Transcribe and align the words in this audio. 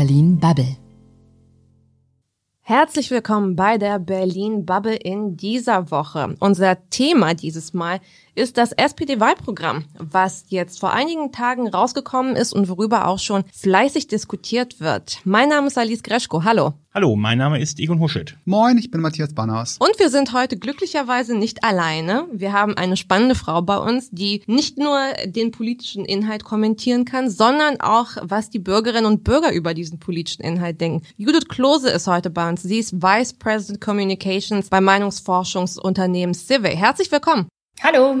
Berlin 0.00 0.38
Bubble. 0.38 0.78
Herzlich 2.62 3.10
willkommen 3.10 3.54
bei 3.54 3.76
der 3.76 3.98
Berlin 3.98 4.64
Bubble 4.64 4.96
in 4.96 5.36
dieser 5.36 5.90
Woche. 5.90 6.36
Unser 6.40 6.88
Thema 6.88 7.34
dieses 7.34 7.74
Mal 7.74 8.00
ist 8.34 8.56
das 8.56 8.72
SPD-Wahlprogramm, 8.72 9.84
was 9.98 10.44
jetzt 10.48 10.80
vor 10.80 10.92
einigen 10.92 11.32
Tagen 11.32 11.68
rausgekommen 11.68 12.36
ist 12.36 12.52
und 12.52 12.68
worüber 12.68 13.06
auch 13.06 13.18
schon 13.18 13.44
fleißig 13.52 14.08
diskutiert 14.08 14.80
wird. 14.80 15.18
Mein 15.24 15.48
Name 15.48 15.66
ist 15.66 15.78
Alice 15.78 16.02
Greschko. 16.02 16.44
Hallo. 16.44 16.74
Hallo, 16.92 17.14
mein 17.14 17.38
Name 17.38 17.60
ist 17.60 17.78
Egon 17.78 18.00
Huschet. 18.00 18.36
Moin, 18.44 18.76
ich 18.76 18.90
bin 18.90 19.00
Matthias 19.00 19.32
Banners. 19.32 19.76
Und 19.78 20.00
wir 20.00 20.10
sind 20.10 20.32
heute 20.32 20.58
glücklicherweise 20.58 21.38
nicht 21.38 21.62
alleine. 21.62 22.26
Wir 22.32 22.52
haben 22.52 22.76
eine 22.76 22.96
spannende 22.96 23.36
Frau 23.36 23.62
bei 23.62 23.78
uns, 23.78 24.10
die 24.10 24.42
nicht 24.48 24.76
nur 24.76 24.98
den 25.24 25.52
politischen 25.52 26.04
Inhalt 26.04 26.42
kommentieren 26.42 27.04
kann, 27.04 27.30
sondern 27.30 27.80
auch, 27.80 28.16
was 28.22 28.50
die 28.50 28.58
Bürgerinnen 28.58 29.06
und 29.06 29.22
Bürger 29.22 29.52
über 29.52 29.72
diesen 29.72 30.00
politischen 30.00 30.42
Inhalt 30.42 30.80
denken. 30.80 31.06
Judith 31.16 31.46
Klose 31.48 31.90
ist 31.90 32.08
heute 32.08 32.28
bei 32.28 32.48
uns. 32.48 32.62
Sie 32.62 32.78
ist 32.78 33.00
Vice 33.00 33.34
President 33.34 33.80
Communications 33.80 34.68
bei 34.68 34.80
Meinungsforschungsunternehmen 34.80 36.34
Civey. 36.34 36.74
Herzlich 36.74 37.12
willkommen. 37.12 37.46
Hallo. 37.82 38.14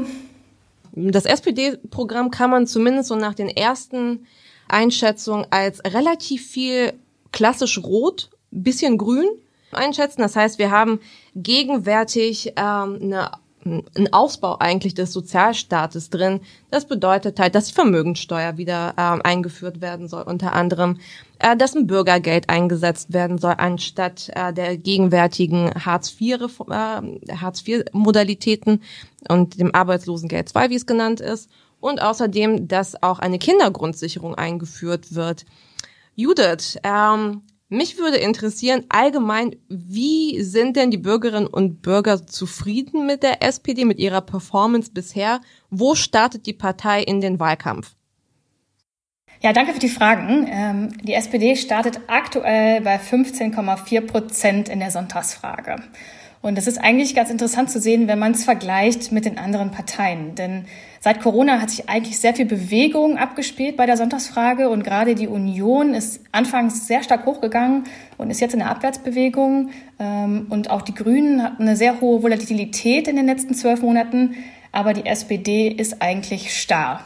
Das 0.92 1.26
SPD-Programm 1.26 2.30
kann 2.30 2.48
man 2.48 2.66
zumindest 2.66 3.10
so 3.10 3.14
nach 3.14 3.34
den 3.34 3.48
ersten 3.48 4.26
Einschätzungen 4.68 5.46
als 5.50 5.84
relativ 5.84 6.48
viel 6.48 6.94
klassisch 7.30 7.78
rot, 7.82 8.30
bisschen 8.50 8.96
grün 8.96 9.28
einschätzen. 9.70 10.22
Das 10.22 10.34
heißt, 10.34 10.58
wir 10.58 10.70
haben 10.70 10.98
gegenwärtig 11.36 12.54
ähm, 12.56 13.00
eine 13.02 13.32
ein 13.64 14.12
Ausbau 14.12 14.56
eigentlich 14.58 14.94
des 14.94 15.12
Sozialstaates 15.12 16.10
drin. 16.10 16.40
Das 16.70 16.86
bedeutet 16.86 17.38
halt, 17.38 17.54
dass 17.54 17.66
die 17.66 17.74
Vermögensteuer 17.74 18.56
wieder 18.56 18.94
ähm, 18.96 19.20
eingeführt 19.22 19.80
werden 19.80 20.08
soll, 20.08 20.22
unter 20.22 20.54
anderem, 20.54 20.98
äh, 21.38 21.56
dass 21.56 21.74
ein 21.74 21.86
Bürgergeld 21.86 22.48
eingesetzt 22.48 23.12
werden 23.12 23.38
soll, 23.38 23.54
anstatt 23.58 24.30
äh, 24.34 24.52
der 24.52 24.76
gegenwärtigen 24.76 25.70
Hartz-IV-Modalitäten 25.74 27.20
äh, 27.28 27.36
Hartz 27.36 27.64
Modalitäten 27.92 28.82
und 29.28 29.60
dem 29.60 29.74
Arbeitslosengeld 29.74 30.54
II, 30.54 30.70
wie 30.70 30.76
es 30.76 30.86
genannt 30.86 31.20
ist. 31.20 31.50
Und 31.80 32.02
außerdem, 32.02 32.68
dass 32.68 33.02
auch 33.02 33.18
eine 33.18 33.38
Kindergrundsicherung 33.38 34.34
eingeführt 34.34 35.14
wird. 35.14 35.46
Judith, 36.14 36.78
ähm, 36.82 37.42
mich 37.70 37.98
würde 37.98 38.16
interessieren, 38.16 38.84
allgemein, 38.88 39.56
wie 39.68 40.42
sind 40.42 40.76
denn 40.76 40.90
die 40.90 40.98
Bürgerinnen 40.98 41.46
und 41.46 41.82
Bürger 41.82 42.26
zufrieden 42.26 43.06
mit 43.06 43.22
der 43.22 43.42
SPD, 43.42 43.84
mit 43.84 43.98
ihrer 43.98 44.20
Performance 44.20 44.90
bisher? 44.92 45.40
Wo 45.70 45.94
startet 45.94 46.46
die 46.46 46.52
Partei 46.52 47.02
in 47.02 47.20
den 47.20 47.38
Wahlkampf? 47.40 47.94
Ja, 49.40 49.52
danke 49.52 49.72
für 49.72 49.78
die 49.78 49.88
Fragen. 49.88 50.46
Ähm, 50.50 50.98
die 51.02 51.14
SPD 51.14 51.56
startet 51.56 52.00
aktuell 52.08 52.82
bei 52.82 52.96
15,4 52.96 54.00
Prozent 54.02 54.68
in 54.68 54.80
der 54.80 54.90
Sonntagsfrage. 54.90 55.76
Und 56.42 56.56
das 56.56 56.66
ist 56.66 56.78
eigentlich 56.78 57.14
ganz 57.14 57.28
interessant 57.28 57.70
zu 57.70 57.78
sehen, 57.80 58.08
wenn 58.08 58.18
man 58.18 58.32
es 58.32 58.44
vergleicht 58.44 59.12
mit 59.12 59.26
den 59.26 59.36
anderen 59.36 59.70
Parteien. 59.70 60.34
Denn 60.36 60.64
seit 60.98 61.20
Corona 61.20 61.60
hat 61.60 61.68
sich 61.68 61.90
eigentlich 61.90 62.18
sehr 62.18 62.34
viel 62.34 62.46
Bewegung 62.46 63.18
abgespielt 63.18 63.76
bei 63.76 63.84
der 63.84 63.98
Sonntagsfrage 63.98 64.70
und 64.70 64.82
gerade 64.82 65.14
die 65.14 65.28
Union 65.28 65.92
ist 65.92 66.22
anfangs 66.32 66.86
sehr 66.86 67.02
stark 67.02 67.26
hochgegangen 67.26 67.84
und 68.16 68.30
ist 68.30 68.40
jetzt 68.40 68.54
in 68.54 68.60
der 68.60 68.70
Abwärtsbewegung. 68.70 69.68
Ähm, 69.98 70.46
und 70.48 70.70
auch 70.70 70.80
die 70.80 70.94
Grünen 70.94 71.42
hatten 71.42 71.62
eine 71.62 71.76
sehr 71.76 72.00
hohe 72.00 72.22
Volatilität 72.22 73.06
in 73.06 73.16
den 73.16 73.26
letzten 73.26 73.54
zwölf 73.54 73.82
Monaten, 73.82 74.34
aber 74.72 74.94
die 74.94 75.04
SPD 75.04 75.68
ist 75.68 76.00
eigentlich 76.00 76.58
starr. 76.58 77.04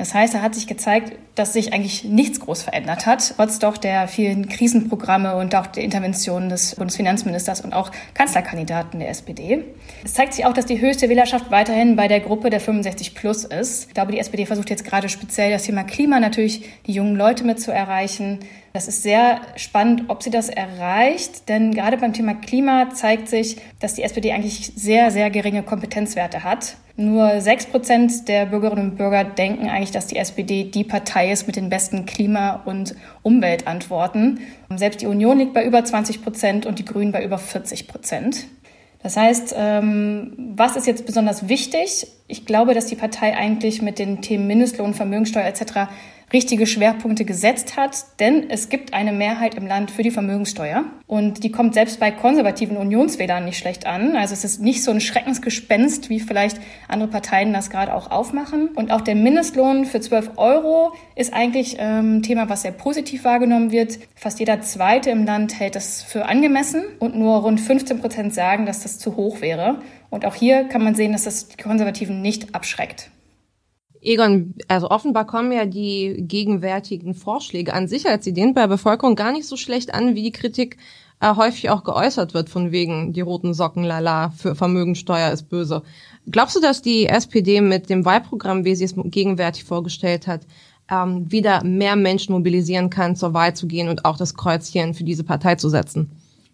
Das 0.00 0.14
heißt, 0.14 0.32
da 0.32 0.40
hat 0.40 0.54
sich 0.54 0.66
gezeigt, 0.66 1.12
dass 1.34 1.52
sich 1.52 1.74
eigentlich 1.74 2.04
nichts 2.04 2.40
groß 2.40 2.62
verändert 2.62 3.04
hat, 3.04 3.34
trotz 3.36 3.58
doch 3.58 3.76
der 3.76 4.08
vielen 4.08 4.48
Krisenprogramme 4.48 5.36
und 5.36 5.54
auch 5.54 5.66
der 5.66 5.84
Interventionen 5.84 6.48
des 6.48 6.74
Bundesfinanzministers 6.76 7.60
und 7.60 7.74
auch 7.74 7.90
Kanzlerkandidaten 8.14 8.98
der 8.98 9.10
SPD. 9.10 9.62
Es 10.02 10.14
zeigt 10.14 10.32
sich 10.32 10.46
auch, 10.46 10.54
dass 10.54 10.64
die 10.64 10.80
höchste 10.80 11.10
Wählerschaft 11.10 11.50
weiterhin 11.50 11.96
bei 11.96 12.08
der 12.08 12.20
Gruppe 12.20 12.48
der 12.48 12.60
65 12.60 13.14
plus 13.14 13.44
ist. 13.44 13.88
Ich 13.88 13.94
glaube, 13.94 14.12
die 14.12 14.18
SPD 14.18 14.46
versucht 14.46 14.70
jetzt 14.70 14.86
gerade 14.86 15.10
speziell 15.10 15.50
das 15.50 15.64
Thema 15.64 15.84
Klima 15.84 16.18
natürlich 16.18 16.64
die 16.86 16.92
jungen 16.92 17.16
Leute 17.16 17.44
mit 17.44 17.60
zu 17.60 17.70
erreichen. 17.70 18.38
Das 18.72 18.86
ist 18.86 19.02
sehr 19.02 19.40
spannend, 19.56 20.04
ob 20.08 20.22
sie 20.22 20.30
das 20.30 20.48
erreicht, 20.48 21.48
denn 21.48 21.74
gerade 21.74 21.96
beim 21.96 22.12
Thema 22.12 22.34
Klima 22.34 22.90
zeigt 22.90 23.28
sich, 23.28 23.56
dass 23.80 23.94
die 23.94 24.04
SPD 24.04 24.30
eigentlich 24.32 24.72
sehr, 24.76 25.10
sehr 25.10 25.28
geringe 25.30 25.64
Kompetenzwerte 25.64 26.44
hat. 26.44 26.76
Nur 26.96 27.40
sechs 27.40 27.66
Prozent 27.66 28.28
der 28.28 28.46
Bürgerinnen 28.46 28.90
und 28.90 28.96
Bürger 28.96 29.24
denken 29.24 29.68
eigentlich, 29.68 29.90
dass 29.90 30.06
die 30.06 30.16
SPD 30.16 30.64
die 30.64 30.84
Partei 30.84 31.32
ist 31.32 31.48
mit 31.48 31.56
den 31.56 31.68
besten 31.68 32.06
Klima- 32.06 32.62
und 32.64 32.94
Umweltantworten. 33.22 34.40
Selbst 34.76 35.00
die 35.00 35.06
Union 35.06 35.38
liegt 35.38 35.54
bei 35.54 35.64
über 35.64 35.84
20 35.84 36.22
Prozent 36.22 36.66
und 36.66 36.78
die 36.78 36.84
Grünen 36.84 37.10
bei 37.10 37.24
über 37.24 37.38
40 37.38 37.88
Prozent. 37.88 38.46
Das 39.02 39.16
heißt, 39.16 39.54
ähm, 39.56 40.52
was 40.54 40.76
ist 40.76 40.86
jetzt 40.86 41.06
besonders 41.06 41.48
wichtig? 41.48 42.06
Ich 42.28 42.44
glaube, 42.44 42.74
dass 42.74 42.86
die 42.86 42.96
Partei 42.96 43.34
eigentlich 43.34 43.80
mit 43.80 43.98
den 43.98 44.20
Themen 44.20 44.46
Mindestlohn, 44.46 44.92
Vermögensteuer 44.92 45.46
etc 45.46 45.88
richtige 46.32 46.66
Schwerpunkte 46.66 47.24
gesetzt 47.24 47.76
hat, 47.76 48.04
denn 48.20 48.50
es 48.50 48.68
gibt 48.68 48.94
eine 48.94 49.12
Mehrheit 49.12 49.54
im 49.54 49.66
Land 49.66 49.90
für 49.90 50.02
die 50.02 50.10
Vermögenssteuer 50.10 50.84
und 51.06 51.42
die 51.42 51.50
kommt 51.50 51.74
selbst 51.74 51.98
bei 51.98 52.12
konservativen 52.12 52.76
Unionswählern 52.76 53.44
nicht 53.44 53.58
schlecht 53.58 53.86
an. 53.86 54.14
Also 54.14 54.34
es 54.34 54.44
ist 54.44 54.60
nicht 54.60 54.84
so 54.84 54.92
ein 54.92 55.00
Schreckensgespenst, 55.00 56.08
wie 56.08 56.20
vielleicht 56.20 56.60
andere 56.86 57.10
Parteien 57.10 57.52
das 57.52 57.68
gerade 57.68 57.92
auch 57.92 58.10
aufmachen. 58.10 58.68
Und 58.76 58.92
auch 58.92 59.00
der 59.00 59.16
Mindestlohn 59.16 59.86
für 59.86 60.00
12 60.00 60.32
Euro 60.36 60.92
ist 61.16 61.32
eigentlich 61.34 61.76
ähm, 61.78 62.18
ein 62.18 62.22
Thema, 62.22 62.48
was 62.48 62.62
sehr 62.62 62.72
positiv 62.72 63.24
wahrgenommen 63.24 63.72
wird. 63.72 63.98
Fast 64.14 64.38
jeder 64.38 64.60
Zweite 64.60 65.10
im 65.10 65.24
Land 65.24 65.58
hält 65.58 65.74
das 65.74 66.02
für 66.02 66.26
angemessen 66.26 66.84
und 67.00 67.16
nur 67.16 67.38
rund 67.38 67.60
15 67.60 68.00
Prozent 68.00 68.34
sagen, 68.34 68.66
dass 68.66 68.84
das 68.84 68.98
zu 68.98 69.16
hoch 69.16 69.40
wäre. 69.40 69.80
Und 70.10 70.24
auch 70.24 70.34
hier 70.34 70.64
kann 70.64 70.84
man 70.84 70.94
sehen, 70.94 71.12
dass 71.12 71.24
das 71.24 71.48
die 71.48 71.60
Konservativen 71.60 72.22
nicht 72.22 72.54
abschreckt. 72.54 73.10
Egon, 74.02 74.54
also 74.68 74.88
offenbar 74.90 75.26
kommen 75.26 75.52
ja 75.52 75.66
die 75.66 76.16
gegenwärtigen 76.18 77.14
Vorschläge 77.14 77.74
an 77.74 77.88
Sicherheitsideen 77.88 78.54
bei 78.54 78.62
der 78.62 78.68
Bevölkerung 78.68 79.14
gar 79.14 79.32
nicht 79.32 79.46
so 79.46 79.56
schlecht 79.56 79.92
an, 79.92 80.14
wie 80.14 80.22
die 80.22 80.32
Kritik 80.32 80.78
äh, 81.20 81.34
häufig 81.36 81.68
auch 81.68 81.84
geäußert 81.84 82.32
wird, 82.32 82.48
von 82.48 82.72
wegen 82.72 83.12
die 83.12 83.20
roten 83.20 83.52
Socken, 83.52 83.84
lala, 83.84 84.30
für 84.30 84.54
Vermögensteuer 84.54 85.30
ist 85.30 85.50
böse. 85.50 85.82
Glaubst 86.30 86.56
du, 86.56 86.60
dass 86.60 86.80
die 86.80 87.06
SPD 87.06 87.60
mit 87.60 87.90
dem 87.90 88.06
Wahlprogramm, 88.06 88.64
wie 88.64 88.74
sie 88.74 88.84
es 88.84 88.94
gegenwärtig 88.96 89.64
vorgestellt 89.64 90.26
hat, 90.26 90.46
ähm, 90.90 91.30
wieder 91.30 91.62
mehr 91.62 91.94
Menschen 91.94 92.32
mobilisieren 92.32 92.88
kann, 92.88 93.16
zur 93.16 93.34
Wahl 93.34 93.54
zu 93.54 93.66
gehen 93.66 93.88
und 93.88 94.06
auch 94.06 94.16
das 94.16 94.34
Kreuzchen 94.34 94.94
für 94.94 95.04
diese 95.04 95.24
Partei 95.24 95.56
zu 95.56 95.68
setzen? 95.68 96.10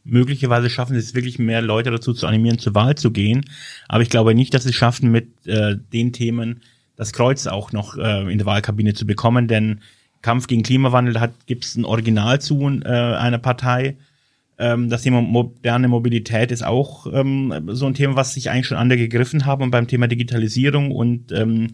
möglicherweise 0.08 0.70
schaffen 0.70 0.94
sie 0.94 1.00
es 1.00 1.14
wirklich 1.14 1.38
mehr 1.38 1.60
Leute 1.60 1.90
dazu 1.90 2.14
zu 2.14 2.26
animieren, 2.28 2.58
zur 2.58 2.74
Wahl 2.74 2.94
zu 2.94 3.10
gehen. 3.10 3.44
Aber 3.88 4.02
ich 4.02 4.08
glaube 4.08 4.34
nicht, 4.34 4.54
dass 4.54 4.62
sie 4.62 4.70
es 4.70 4.76
schaffen, 4.76 5.10
mit 5.10 5.28
äh, 5.46 5.76
den 5.92 6.12
Themen 6.12 6.60
das 6.96 7.12
Kreuz 7.12 7.46
auch 7.46 7.72
noch 7.72 7.96
äh, 7.96 8.30
in 8.30 8.38
der 8.38 8.46
Wahlkabine 8.46 8.94
zu 8.94 9.06
bekommen, 9.06 9.48
denn 9.48 9.80
Kampf 10.22 10.46
gegen 10.46 10.62
Klimawandel 10.62 11.20
hat 11.20 11.32
gibt 11.46 11.64
es 11.64 11.76
ein 11.76 11.84
Original 11.84 12.40
zu 12.40 12.60
äh, 12.84 12.88
einer 12.88 13.38
Partei. 13.38 13.96
Ähm, 14.58 14.88
das 14.88 15.02
Thema 15.02 15.20
moderne 15.20 15.88
Mobilität 15.88 16.50
ist 16.50 16.64
auch 16.64 17.06
ähm, 17.12 17.52
so 17.68 17.86
ein 17.86 17.94
Thema, 17.94 18.16
was 18.16 18.34
sich 18.34 18.50
eigentlich 18.50 18.66
schon 18.66 18.78
andere 18.78 18.98
gegriffen 18.98 19.44
haben. 19.44 19.62
Und 19.62 19.70
beim 19.70 19.86
Thema 19.86 20.08
Digitalisierung 20.08 20.90
und 20.90 21.30
ähm, 21.32 21.68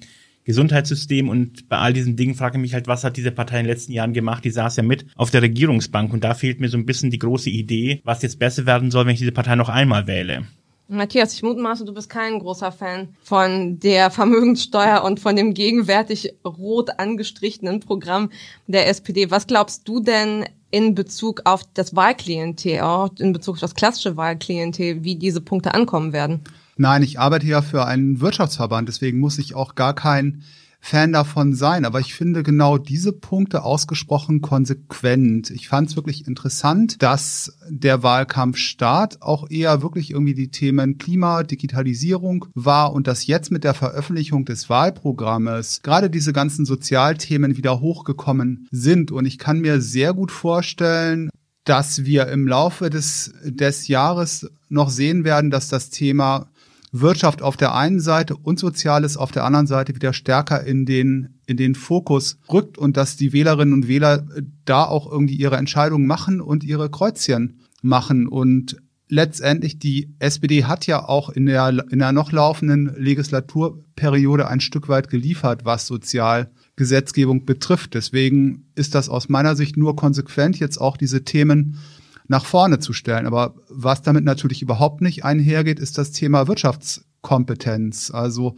Gesundheitssystem 0.44 1.28
und 1.28 1.68
bei 1.68 1.78
all 1.78 1.92
diesen 1.92 2.16
Dingen 2.16 2.34
frage 2.34 2.58
ich 2.58 2.62
mich 2.62 2.74
halt, 2.74 2.88
was 2.88 3.04
hat 3.04 3.16
diese 3.16 3.30
Partei 3.30 3.60
in 3.60 3.64
den 3.64 3.70
letzten 3.70 3.92
Jahren 3.92 4.12
gemacht? 4.12 4.44
Die 4.44 4.50
saß 4.50 4.76
ja 4.76 4.82
mit 4.82 5.06
auf 5.14 5.30
der 5.30 5.42
Regierungsbank 5.42 6.12
und 6.12 6.24
da 6.24 6.34
fehlt 6.34 6.60
mir 6.60 6.68
so 6.68 6.76
ein 6.76 6.86
bisschen 6.86 7.12
die 7.12 7.20
große 7.20 7.48
Idee, 7.48 8.00
was 8.04 8.22
jetzt 8.22 8.40
besser 8.40 8.66
werden 8.66 8.90
soll, 8.90 9.06
wenn 9.06 9.12
ich 9.12 9.20
diese 9.20 9.32
Partei 9.32 9.54
noch 9.54 9.68
einmal 9.68 10.08
wähle. 10.08 10.42
Matthias, 10.92 11.32
ich 11.32 11.42
mutmaße, 11.42 11.84
du 11.84 11.94
bist 11.94 12.10
kein 12.10 12.38
großer 12.38 12.70
Fan 12.70 13.08
von 13.22 13.80
der 13.80 14.10
Vermögenssteuer 14.10 15.02
und 15.04 15.20
von 15.20 15.34
dem 15.34 15.54
gegenwärtig 15.54 16.34
rot 16.44 16.90
angestrichenen 16.98 17.80
Programm 17.80 18.30
der 18.66 18.88
SPD. 18.88 19.30
Was 19.30 19.46
glaubst 19.46 19.88
du 19.88 20.00
denn 20.00 20.44
in 20.70 20.94
Bezug 20.94 21.42
auf 21.44 21.62
das 21.74 21.96
Wahlklientel, 21.96 22.80
auch 22.80 23.10
in 23.18 23.32
Bezug 23.32 23.54
auf 23.54 23.60
das 23.60 23.74
klassische 23.74 24.16
Wahlklientel, 24.16 25.02
wie 25.02 25.16
diese 25.16 25.40
Punkte 25.40 25.72
ankommen 25.72 26.12
werden? 26.12 26.42
Nein, 26.76 27.02
ich 27.02 27.18
arbeite 27.18 27.46
ja 27.46 27.62
für 27.62 27.86
einen 27.86 28.20
Wirtschaftsverband, 28.20 28.88
deswegen 28.88 29.18
muss 29.18 29.38
ich 29.38 29.54
auch 29.54 29.74
gar 29.74 29.94
kein 29.94 30.42
Fan 30.84 31.12
davon 31.12 31.54
sein, 31.54 31.84
aber 31.84 32.00
ich 32.00 32.12
finde 32.12 32.42
genau 32.42 32.76
diese 32.76 33.12
Punkte 33.12 33.62
ausgesprochen 33.62 34.40
konsequent. 34.40 35.48
Ich 35.50 35.68
fand 35.68 35.88
es 35.88 35.96
wirklich 35.96 36.26
interessant, 36.26 37.00
dass 37.00 37.56
der 37.70 38.02
Wahlkampfstart 38.02 39.22
auch 39.22 39.48
eher 39.48 39.80
wirklich 39.80 40.10
irgendwie 40.10 40.34
die 40.34 40.50
Themen 40.50 40.98
Klima, 40.98 41.44
Digitalisierung 41.44 42.46
war 42.54 42.92
und 42.92 43.06
dass 43.06 43.28
jetzt 43.28 43.52
mit 43.52 43.62
der 43.62 43.74
Veröffentlichung 43.74 44.44
des 44.44 44.68
Wahlprogrammes 44.68 45.82
gerade 45.82 46.10
diese 46.10 46.32
ganzen 46.32 46.66
Sozialthemen 46.66 47.56
wieder 47.56 47.80
hochgekommen 47.80 48.66
sind. 48.72 49.12
Und 49.12 49.24
ich 49.24 49.38
kann 49.38 49.60
mir 49.60 49.80
sehr 49.80 50.12
gut 50.12 50.32
vorstellen, 50.32 51.30
dass 51.62 52.04
wir 52.04 52.26
im 52.26 52.48
Laufe 52.48 52.90
des, 52.90 53.32
des 53.44 53.86
Jahres 53.86 54.50
noch 54.68 54.90
sehen 54.90 55.22
werden, 55.22 55.52
dass 55.52 55.68
das 55.68 55.90
Thema 55.90 56.48
Wirtschaft 56.92 57.40
auf 57.40 57.56
der 57.56 57.74
einen 57.74 58.00
Seite 58.00 58.36
und 58.36 58.58
Soziales 58.58 59.16
auf 59.16 59.32
der 59.32 59.44
anderen 59.44 59.66
Seite 59.66 59.94
wieder 59.94 60.12
stärker 60.12 60.62
in 60.64 60.84
den 60.84 61.40
in 61.46 61.56
den 61.56 61.74
Fokus 61.74 62.38
rückt 62.52 62.78
und 62.78 62.96
dass 62.96 63.16
die 63.16 63.32
Wählerinnen 63.32 63.74
und 63.74 63.88
Wähler 63.88 64.26
da 64.64 64.84
auch 64.84 65.10
irgendwie 65.10 65.36
ihre 65.36 65.56
Entscheidungen 65.56 66.06
machen 66.06 66.40
und 66.40 66.64
ihre 66.64 66.90
Kreuzchen 66.90 67.60
machen. 67.82 68.28
Und 68.28 68.76
letztendlich 69.08 69.78
die 69.78 70.14
SPD 70.18 70.64
hat 70.64 70.86
ja 70.86 71.06
auch 71.06 71.28
in 71.28 71.46
der, 71.46 71.68
in 71.90 71.98
der 71.98 72.12
noch 72.12 72.32
laufenden 72.32 72.94
Legislaturperiode 72.96 74.48
ein 74.48 74.60
Stück 74.60 74.88
weit 74.88 75.08
geliefert, 75.08 75.64
was 75.64 75.86
Sozialgesetzgebung 75.86 77.44
betrifft. 77.44 77.94
Deswegen 77.94 78.66
ist 78.74 78.94
das 78.94 79.08
aus 79.08 79.28
meiner 79.28 79.56
Sicht 79.56 79.76
nur 79.76 79.96
konsequent, 79.96 80.58
jetzt 80.58 80.78
auch 80.78 80.96
diese 80.96 81.24
Themen 81.24 81.78
nach 82.28 82.44
vorne 82.44 82.78
zu 82.78 82.92
stellen. 82.92 83.26
Aber 83.26 83.54
was 83.68 84.02
damit 84.02 84.24
natürlich 84.24 84.62
überhaupt 84.62 85.00
nicht 85.00 85.24
einhergeht, 85.24 85.78
ist 85.78 85.98
das 85.98 86.12
Thema 86.12 86.48
Wirtschaftskompetenz. 86.48 88.10
Also 88.10 88.56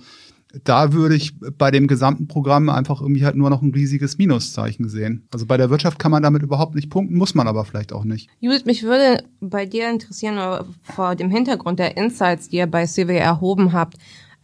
da 0.62 0.92
würde 0.92 1.16
ich 1.16 1.34
bei 1.58 1.70
dem 1.70 1.88
gesamten 1.88 2.28
Programm 2.28 2.68
einfach 2.68 3.00
irgendwie 3.00 3.24
halt 3.24 3.34
nur 3.34 3.50
noch 3.50 3.62
ein 3.62 3.72
riesiges 3.72 4.18
Minuszeichen 4.18 4.88
sehen. 4.88 5.26
Also 5.32 5.46
bei 5.46 5.56
der 5.56 5.70
Wirtschaft 5.70 5.98
kann 5.98 6.12
man 6.12 6.22
damit 6.22 6.42
überhaupt 6.42 6.76
nicht 6.76 6.90
punkten, 6.90 7.16
muss 7.16 7.34
man 7.34 7.48
aber 7.48 7.64
vielleicht 7.64 7.92
auch 7.92 8.04
nicht. 8.04 8.30
Judith, 8.38 8.64
mich 8.64 8.84
würde 8.84 9.24
bei 9.40 9.66
dir 9.66 9.90
interessieren, 9.90 10.64
vor 10.82 11.16
dem 11.16 11.30
Hintergrund 11.30 11.80
der 11.80 11.96
Insights, 11.96 12.48
die 12.48 12.58
ihr 12.58 12.66
bei 12.66 12.86
CW 12.86 13.16
erhoben 13.16 13.72
habt, 13.72 13.96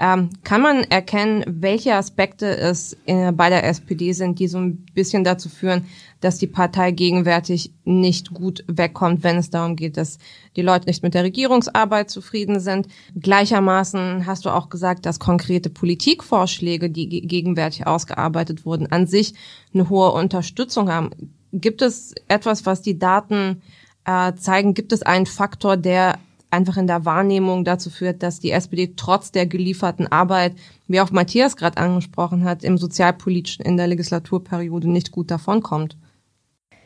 ähm, 0.02 0.30
kann 0.44 0.62
man 0.62 0.84
erkennen, 0.84 1.44
welche 1.46 1.94
Aspekte 1.94 2.56
es 2.56 2.96
äh, 3.04 3.32
bei 3.32 3.50
der 3.50 3.64
SPD 3.64 4.14
sind, 4.14 4.38
die 4.38 4.48
so 4.48 4.56
ein 4.56 4.86
bisschen 4.94 5.24
dazu 5.24 5.50
führen, 5.50 5.84
dass 6.20 6.38
die 6.38 6.46
Partei 6.46 6.90
gegenwärtig 6.90 7.74
nicht 7.84 8.32
gut 8.32 8.64
wegkommt, 8.66 9.22
wenn 9.22 9.36
es 9.36 9.50
darum 9.50 9.76
geht, 9.76 9.98
dass 9.98 10.18
die 10.56 10.62
Leute 10.62 10.86
nicht 10.86 11.02
mit 11.02 11.12
der 11.12 11.24
Regierungsarbeit 11.24 12.08
zufrieden 12.08 12.60
sind. 12.60 12.88
Gleichermaßen 13.14 14.24
hast 14.24 14.46
du 14.46 14.50
auch 14.50 14.70
gesagt, 14.70 15.04
dass 15.04 15.20
konkrete 15.20 15.68
Politikvorschläge, 15.68 16.88
die 16.88 17.06
gegenwärtig 17.06 17.86
ausgearbeitet 17.86 18.64
wurden, 18.64 18.90
an 18.90 19.06
sich 19.06 19.34
eine 19.74 19.90
hohe 19.90 20.12
Unterstützung 20.12 20.90
haben. 20.90 21.10
Gibt 21.52 21.82
es 21.82 22.14
etwas, 22.26 22.64
was 22.64 22.80
die 22.80 22.98
Daten 22.98 23.60
äh, 24.06 24.32
zeigen? 24.32 24.72
Gibt 24.72 24.94
es 24.94 25.02
einen 25.02 25.26
Faktor, 25.26 25.76
der 25.76 26.18
einfach 26.50 26.76
in 26.76 26.86
der 26.86 27.04
Wahrnehmung 27.04 27.64
dazu 27.64 27.90
führt, 27.90 28.22
dass 28.22 28.40
die 28.40 28.50
SPD 28.50 28.94
trotz 28.96 29.32
der 29.32 29.46
gelieferten 29.46 30.10
Arbeit, 30.10 30.54
wie 30.88 31.00
auch 31.00 31.10
Matthias 31.10 31.56
gerade 31.56 31.78
angesprochen 31.78 32.44
hat, 32.44 32.64
im 32.64 32.78
sozialpolitischen 32.78 33.64
in 33.64 33.76
der 33.76 33.86
Legislaturperiode 33.86 34.90
nicht 34.90 35.12
gut 35.12 35.30
davonkommt. 35.30 35.96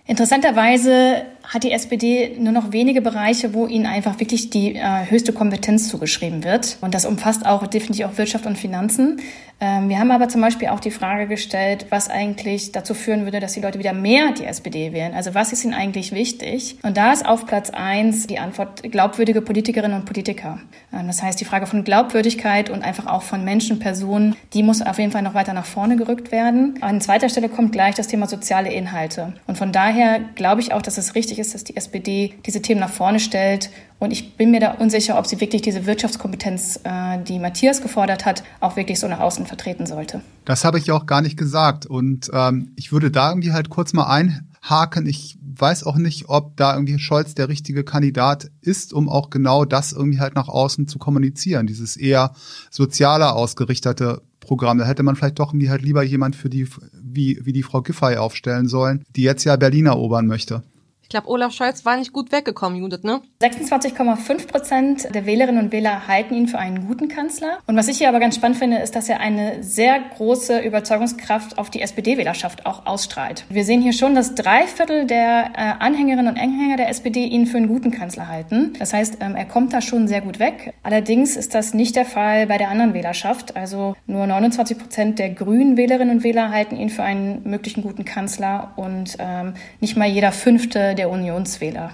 Interessanterweise 0.06 1.22
hat 1.48 1.64
die 1.64 1.72
SPD 1.72 2.36
nur 2.38 2.52
noch 2.52 2.72
wenige 2.72 3.00
Bereiche, 3.02 3.54
wo 3.54 3.66
ihnen 3.66 3.86
einfach 3.86 4.18
wirklich 4.20 4.50
die 4.50 4.74
äh, 4.74 5.10
höchste 5.10 5.32
Kompetenz 5.32 5.88
zugeschrieben 5.88 6.44
wird. 6.44 6.78
Und 6.80 6.94
das 6.94 7.04
umfasst 7.04 7.46
auch 7.46 7.66
definitiv 7.66 8.06
auch 8.06 8.18
Wirtschaft 8.18 8.46
und 8.46 8.56
Finanzen. 8.56 9.20
Ähm, 9.60 9.88
wir 9.88 9.98
haben 9.98 10.10
aber 10.10 10.28
zum 10.28 10.40
Beispiel 10.40 10.68
auch 10.68 10.80
die 10.80 10.90
Frage 10.90 11.26
gestellt, 11.26 11.86
was 11.90 12.10
eigentlich 12.10 12.72
dazu 12.72 12.92
führen 12.92 13.24
würde, 13.24 13.40
dass 13.40 13.52
die 13.52 13.60
Leute 13.60 13.78
wieder 13.78 13.92
mehr 13.92 14.32
die 14.32 14.44
SPD 14.44 14.92
wählen. 14.92 15.14
Also 15.14 15.34
was 15.34 15.52
ist 15.52 15.64
ihnen 15.64 15.74
eigentlich 15.74 16.12
wichtig? 16.12 16.76
Und 16.82 16.96
da 16.96 17.12
ist 17.12 17.24
auf 17.24 17.46
Platz 17.46 17.70
eins 17.70 18.26
die 18.26 18.38
Antwort 18.38 18.82
glaubwürdige 18.82 19.42
Politikerinnen 19.42 19.96
und 19.96 20.06
Politiker. 20.06 20.60
Ähm, 20.92 21.06
das 21.06 21.22
heißt, 21.22 21.40
die 21.40 21.44
Frage 21.44 21.66
von 21.66 21.84
Glaubwürdigkeit 21.84 22.68
und 22.68 22.82
einfach 22.82 23.06
auch 23.06 23.22
von 23.22 23.44
Menschen, 23.44 23.78
Personen, 23.78 24.36
die 24.52 24.62
muss 24.62 24.82
auf 24.82 24.98
jeden 24.98 25.12
Fall 25.12 25.22
noch 25.22 25.34
weiter 25.34 25.52
nach 25.52 25.66
vorne 25.66 25.96
gerückt 25.96 26.32
werden. 26.32 26.78
An 26.80 27.00
zweiter 27.00 27.28
Stelle 27.28 27.48
kommt 27.48 27.72
gleich 27.72 27.94
das 27.94 28.08
Thema 28.08 28.26
soziale 28.26 28.72
Inhalte. 28.72 29.34
Und 29.46 29.56
von 29.56 29.72
daher 29.72 30.20
glaube 30.34 30.60
ich 30.60 30.72
auch, 30.72 30.82
dass 30.82 30.98
es 30.98 31.14
richtig 31.14 31.33
ist, 31.38 31.54
dass 31.54 31.64
die 31.64 31.76
SPD 31.76 32.34
diese 32.46 32.62
Themen 32.62 32.80
nach 32.80 32.90
vorne 32.90 33.20
stellt 33.20 33.70
und 34.04 34.10
ich 34.10 34.36
bin 34.36 34.50
mir 34.50 34.60
da 34.60 34.72
unsicher, 34.72 35.18
ob 35.18 35.26
sie 35.26 35.40
wirklich 35.40 35.62
diese 35.62 35.86
Wirtschaftskompetenz, 35.86 36.80
äh, 36.84 37.22
die 37.22 37.38
Matthias 37.38 37.80
gefordert 37.80 38.26
hat, 38.26 38.44
auch 38.60 38.76
wirklich 38.76 39.00
so 39.00 39.08
nach 39.08 39.20
außen 39.20 39.46
vertreten 39.46 39.86
sollte. 39.86 40.20
Das 40.44 40.64
habe 40.64 40.78
ich 40.78 40.86
ja 40.86 40.94
auch 40.94 41.06
gar 41.06 41.22
nicht 41.22 41.38
gesagt. 41.38 41.86
Und 41.86 42.30
ähm, 42.34 42.72
ich 42.76 42.92
würde 42.92 43.10
da 43.10 43.30
irgendwie 43.30 43.52
halt 43.52 43.70
kurz 43.70 43.94
mal 43.94 44.04
einhaken. 44.04 45.06
Ich 45.06 45.38
weiß 45.40 45.84
auch 45.84 45.96
nicht, 45.96 46.28
ob 46.28 46.56
da 46.56 46.74
irgendwie 46.74 46.98
Scholz 46.98 47.34
der 47.34 47.48
richtige 47.48 47.82
Kandidat 47.82 48.50
ist, 48.60 48.92
um 48.92 49.08
auch 49.08 49.30
genau 49.30 49.64
das 49.64 49.92
irgendwie 49.92 50.20
halt 50.20 50.34
nach 50.34 50.48
außen 50.48 50.86
zu 50.86 50.98
kommunizieren. 50.98 51.66
Dieses 51.66 51.96
eher 51.96 52.34
sozialer 52.70 53.34
ausgerichtete 53.34 54.20
Programm. 54.40 54.76
Da 54.76 54.84
hätte 54.84 55.02
man 55.02 55.16
vielleicht 55.16 55.38
doch 55.38 55.54
irgendwie 55.54 55.70
halt 55.70 55.80
lieber 55.80 56.02
jemand 56.02 56.36
für 56.36 56.50
die, 56.50 56.68
wie, 56.92 57.40
wie 57.42 57.52
die 57.54 57.62
Frau 57.62 57.80
Giffey 57.80 58.16
aufstellen 58.16 58.68
sollen, 58.68 59.02
die 59.16 59.22
jetzt 59.22 59.44
ja 59.44 59.56
Berlin 59.56 59.86
erobern 59.86 60.26
möchte. 60.26 60.62
Ich 61.04 61.10
glaube, 61.10 61.28
Olaf 61.28 61.52
Scholz 61.52 61.84
war 61.84 61.98
nicht 61.98 62.14
gut 62.14 62.32
weggekommen, 62.32 62.80
Judith, 62.80 63.02
ne? 63.02 63.20
26,5 63.42 64.46
Prozent 64.48 65.14
der 65.14 65.26
Wählerinnen 65.26 65.66
und 65.66 65.70
Wähler 65.70 66.08
halten 66.08 66.34
ihn 66.34 66.48
für 66.48 66.58
einen 66.58 66.86
guten 66.86 67.08
Kanzler. 67.08 67.58
Und 67.66 67.76
was 67.76 67.88
ich 67.88 67.98
hier 67.98 68.08
aber 68.08 68.20
ganz 68.20 68.36
spannend 68.36 68.56
finde, 68.56 68.78
ist, 68.78 68.96
dass 68.96 69.10
er 69.10 69.20
eine 69.20 69.62
sehr 69.62 70.00
große 70.16 70.60
Überzeugungskraft 70.60 71.58
auf 71.58 71.68
die 71.68 71.82
SPD-Wählerschaft 71.82 72.64
auch 72.64 72.86
ausstrahlt. 72.86 73.44
Wir 73.50 73.66
sehen 73.66 73.82
hier 73.82 73.92
schon, 73.92 74.14
dass 74.14 74.34
drei 74.34 74.66
Viertel 74.66 75.06
der 75.06 75.52
äh, 75.54 75.74
Anhängerinnen 75.78 76.26
und 76.26 76.40
Anhänger 76.40 76.78
der 76.78 76.88
SPD 76.88 77.26
ihn 77.26 77.46
für 77.46 77.58
einen 77.58 77.68
guten 77.68 77.90
Kanzler 77.90 78.28
halten. 78.28 78.72
Das 78.78 78.94
heißt, 78.94 79.18
ähm, 79.20 79.36
er 79.36 79.44
kommt 79.44 79.74
da 79.74 79.82
schon 79.82 80.08
sehr 80.08 80.22
gut 80.22 80.38
weg. 80.38 80.72
Allerdings 80.82 81.36
ist 81.36 81.54
das 81.54 81.74
nicht 81.74 81.96
der 81.96 82.06
Fall 82.06 82.46
bei 82.46 82.56
der 82.56 82.70
anderen 82.70 82.94
Wählerschaft. 82.94 83.56
Also 83.56 83.94
nur 84.06 84.26
29 84.26 84.78
Prozent 84.78 85.18
der 85.18 85.28
grünen 85.28 85.76
Wählerinnen 85.76 86.16
und 86.16 86.24
Wähler 86.24 86.50
halten 86.50 86.76
ihn 86.76 86.88
für 86.88 87.02
einen 87.02 87.42
möglichen 87.44 87.82
guten 87.82 88.06
Kanzler 88.06 88.72
und 88.76 89.16
ähm, 89.18 89.52
nicht 89.80 89.98
mal 89.98 90.08
jeder 90.08 90.32
fünfte 90.32 90.93
der 90.94 91.10
Unionswähler. 91.10 91.90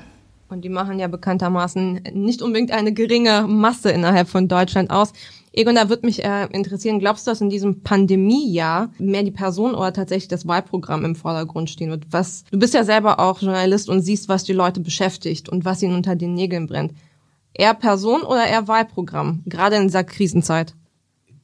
Und 0.48 0.62
die 0.64 0.68
machen 0.68 0.98
ja 0.98 1.06
bekanntermaßen 1.06 2.00
nicht 2.12 2.42
unbedingt 2.42 2.72
eine 2.72 2.92
geringe 2.92 3.46
Masse 3.46 3.90
innerhalb 3.90 4.28
von 4.28 4.48
Deutschland 4.48 4.90
aus. 4.90 5.12
Egon, 5.52 5.74
da 5.74 5.88
würde 5.88 6.06
mich 6.06 6.24
äh, 6.24 6.46
interessieren, 6.52 6.98
glaubst 6.98 7.26
du, 7.26 7.30
dass 7.30 7.40
in 7.40 7.50
diesem 7.50 7.82
Pandemiejahr 7.82 8.90
mehr 8.98 9.22
die 9.22 9.30
Person 9.30 9.74
oder 9.74 9.92
tatsächlich 9.92 10.28
das 10.28 10.46
Wahlprogramm 10.46 11.04
im 11.04 11.16
Vordergrund 11.16 11.70
stehen 11.70 11.90
wird? 11.90 12.04
Was, 12.10 12.44
du 12.50 12.58
bist 12.58 12.74
ja 12.74 12.84
selber 12.84 13.18
auch 13.20 13.40
Journalist 13.40 13.88
und 13.88 14.02
siehst, 14.02 14.28
was 14.28 14.44
die 14.44 14.52
Leute 14.52 14.80
beschäftigt 14.80 15.48
und 15.48 15.64
was 15.64 15.82
ihnen 15.82 15.96
unter 15.96 16.14
den 16.14 16.34
Nägeln 16.34 16.66
brennt. 16.66 16.92
Eher 17.52 17.74
Person 17.74 18.22
oder 18.22 18.46
eher 18.46 18.68
Wahlprogramm, 18.68 19.42
gerade 19.46 19.76
in 19.76 19.88
dieser 19.88 20.04
Krisenzeit? 20.04 20.74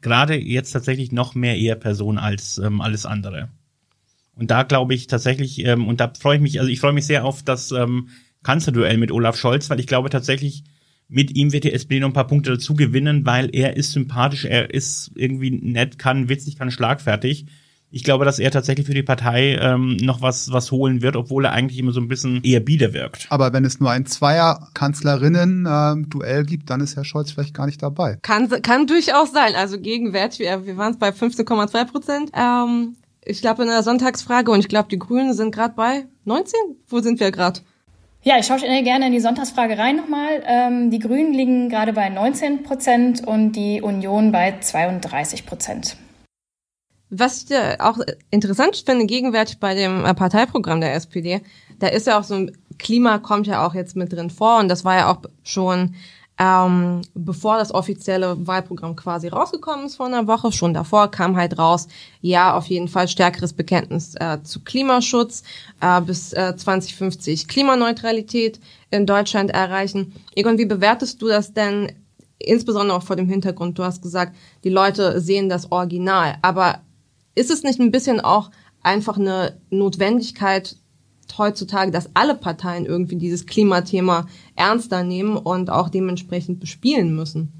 Gerade 0.03 0.37
jetzt 0.37 0.71
tatsächlich 0.71 1.11
noch 1.11 1.35
mehr 1.35 1.57
eher 1.57 1.75
Person 1.75 2.19
als 2.19 2.59
ähm, 2.59 2.81
alles 2.81 3.07
andere. 3.07 3.49
Und 4.39 4.51
da 4.51 4.63
glaube 4.63 4.95
ich 4.95 5.07
tatsächlich, 5.07 5.65
ähm, 5.65 5.89
und 5.89 6.01
da 6.01 6.13
freue 6.19 6.37
ich 6.37 6.43
mich, 6.43 6.61
also 6.61 6.71
ich 6.71 6.81
freue 6.81 6.93
mich 6.93 7.07
sehr 7.07 7.25
auf 7.25 7.43
das 7.43 7.73
ähm, 7.73 8.11
Kanzlerduell 8.43 8.99
mit 8.99 9.11
Olaf 9.11 9.37
Scholz, 9.37 9.71
weil 9.71 9.81
ich 9.81 9.87
glaube 9.87 10.11
tatsächlich, 10.11 10.65
mit 11.09 11.35
ihm 11.37 11.53
wird 11.53 11.65
die 11.65 11.73
SPD 11.73 12.01
noch 12.01 12.09
ein 12.09 12.15
paar 12.15 12.27
Punkte 12.27 12.51
dazu 12.53 12.75
gewinnen, 12.75 13.25
weil 13.25 13.49
er 13.55 13.77
ist 13.77 13.93
sympathisch, 13.93 14.45
er 14.45 14.75
ist 14.75 15.13
irgendwie 15.15 15.51
nett, 15.51 15.99
kann 15.99 16.29
witzig, 16.29 16.57
kann 16.57 16.71
schlagfertig. 16.71 17.47
Ich 17.89 18.03
glaube, 18.03 18.25
dass 18.25 18.41
er 18.41 18.51
tatsächlich 18.51 18.87
für 18.87 18.95
die 18.95 19.05
Partei 19.05 19.57
ähm, 19.61 19.97
noch 19.99 20.21
was, 20.21 20.51
was 20.53 20.73
holen 20.73 21.03
wird, 21.03 21.15
obwohl 21.17 21.45
er 21.45 21.53
eigentlich 21.53 21.79
immer 21.79 21.93
so 21.93 22.01
ein 22.01 22.09
bisschen 22.09 22.43
eher 22.43 22.59
bieder 22.61 22.93
wirkt. 22.93 23.29
Aber 23.31 23.53
wenn 23.53 23.65
es 23.65 23.79
nur 23.79 23.93
ein 23.93 24.05
Zweier-Kanzlerinnen-Duell 24.05 26.41
ähm, 26.41 26.47
gibt, 26.47 26.69
dann 26.69 26.81
ist 26.81 26.97
Herr 26.97 27.05
Scholz 27.05 27.31
vielleicht 27.31 27.55
gar 27.55 27.67
nicht 27.67 27.81
dabei. 27.83 28.19
Kann, 28.23 28.49
kann 28.63 28.89
durchaus 28.89 29.31
sein. 29.33 29.55
Also 29.55 29.79
gegenwärtig, 29.81 30.41
wir, 30.41 30.67
wir 30.67 30.77
waren 30.77 30.93
es 30.93 30.99
bei 30.99 31.11
15,2 31.11 31.85
Prozent. 31.85 32.33
Ähm, 32.35 32.97
ich 33.27 33.41
glaube 33.41 33.63
in 33.63 33.69
der 33.69 33.83
Sonntagsfrage 33.83 34.51
und 34.51 34.61
ich 34.61 34.69
glaube, 34.69 34.89
die 34.89 34.99
Grünen 34.99 35.35
sind 35.35 35.55
gerade 35.55 35.75
bei 35.75 36.07
19. 36.25 36.59
Wo 36.89 37.01
sind 37.01 37.21
wir 37.21 37.31
gerade? 37.31 37.61
Ja, 38.23 38.39
ich 38.39 38.47
schaue 38.47 38.59
gerne 38.59 39.07
in 39.07 39.13
die 39.13 39.21
Sonntagsfrage 39.21 39.79
rein 39.79 39.97
nochmal. 39.97 40.43
Ähm, 40.47 40.91
die 40.91 40.99
Grünen 40.99 41.33
liegen 41.33 41.69
gerade 41.69 41.93
bei 41.93 42.09
19 42.09 42.63
Prozent 42.63 43.27
und 43.27 43.53
die 43.53 43.83
Union 43.83 44.33
bei 44.33 44.59
32 44.59 45.47
Prozent. 45.47 45.97
Was 47.09 47.45
ich 47.49 47.81
auch 47.81 47.99
interessant 48.31 48.83
finde, 48.85 49.07
gegenwärtig 49.07 49.61
bei 49.61 49.75
dem 49.75 50.05
äh, 50.05 50.13
Parteiprogramm 50.13 50.81
der 50.81 50.95
SPD, 50.95 51.41
da 51.79 51.87
ist 51.87 52.09
ja 52.09 52.19
auch 52.19 52.25
so 52.25 52.35
ein 52.35 52.53
Klima 52.79 53.19
kommt 53.19 53.47
ja 53.47 53.67
auch 53.67 53.75
jetzt 53.75 53.97
mit 53.97 54.13
drin 54.13 54.31
vor 54.31 54.59
und 54.59 54.69
das 54.69 54.85
war 54.85 54.97
ja 54.97 55.11
auch 55.11 55.23
schon 55.43 55.95
ähm, 56.39 57.01
bevor 57.15 57.57
das 57.57 57.73
offizielle 57.73 58.47
Wahlprogramm 58.47 58.95
quasi 58.95 59.29
rausgekommen 59.29 59.87
ist 59.87 59.97
vor 59.97 60.07
einer 60.07 60.27
Woche, 60.27 60.53
schon 60.53 60.75
davor 60.75 61.11
kam 61.11 61.37
halt 61.37 61.59
raus, 61.59 61.89
ja, 62.21 62.55
auf 62.55 62.67
jeden 62.67 62.89
Fall 62.89 63.09
stärkeres 63.09 63.55
Bekenntnis 63.55 64.15
äh, 64.17 64.43
zu 64.43 64.61
Klimaschutz, 64.61 65.43
äh, 65.81 66.01
bis 66.03 66.33
äh, 66.35 66.55
2050 66.55 67.49
Klimaneutralität 67.49 68.61
in 68.91 69.07
Deutschland 69.07 69.51
erreichen. 69.51 70.13
Egon, 70.35 70.59
wie 70.59 70.67
bewertest 70.67 71.23
du 71.23 71.29
das 71.29 71.55
denn, 71.55 71.93
insbesondere 72.39 72.99
auch 72.99 73.03
vor 73.03 73.17
dem 73.17 73.29
Hintergrund, 73.29 73.79
du 73.79 73.85
hast 73.85 74.03
gesagt, 74.03 74.37
die 74.63 74.71
Leute 74.71 75.21
sehen 75.21 75.49
das 75.49 75.73
Original, 75.73 76.37
aber 76.43 76.81
ist 77.35 77.51
es 77.51 77.63
nicht 77.63 77.81
ein 77.81 77.91
bisschen 77.91 78.21
auch 78.21 78.51
einfach 78.83 79.17
eine 79.17 79.59
Notwendigkeit, 79.71 80.77
heutzutage, 81.39 81.91
dass 81.91 82.11
alle 82.15 82.35
Parteien 82.35 82.87
irgendwie 82.87 83.17
dieses 83.17 83.47
Klimathema 83.47 84.27
ernster 84.55 85.03
nehmen 85.03 85.37
und 85.37 85.71
auch 85.71 85.89
dementsprechend 85.89 86.61
bespielen 86.61 87.15
müssen. 87.15 87.53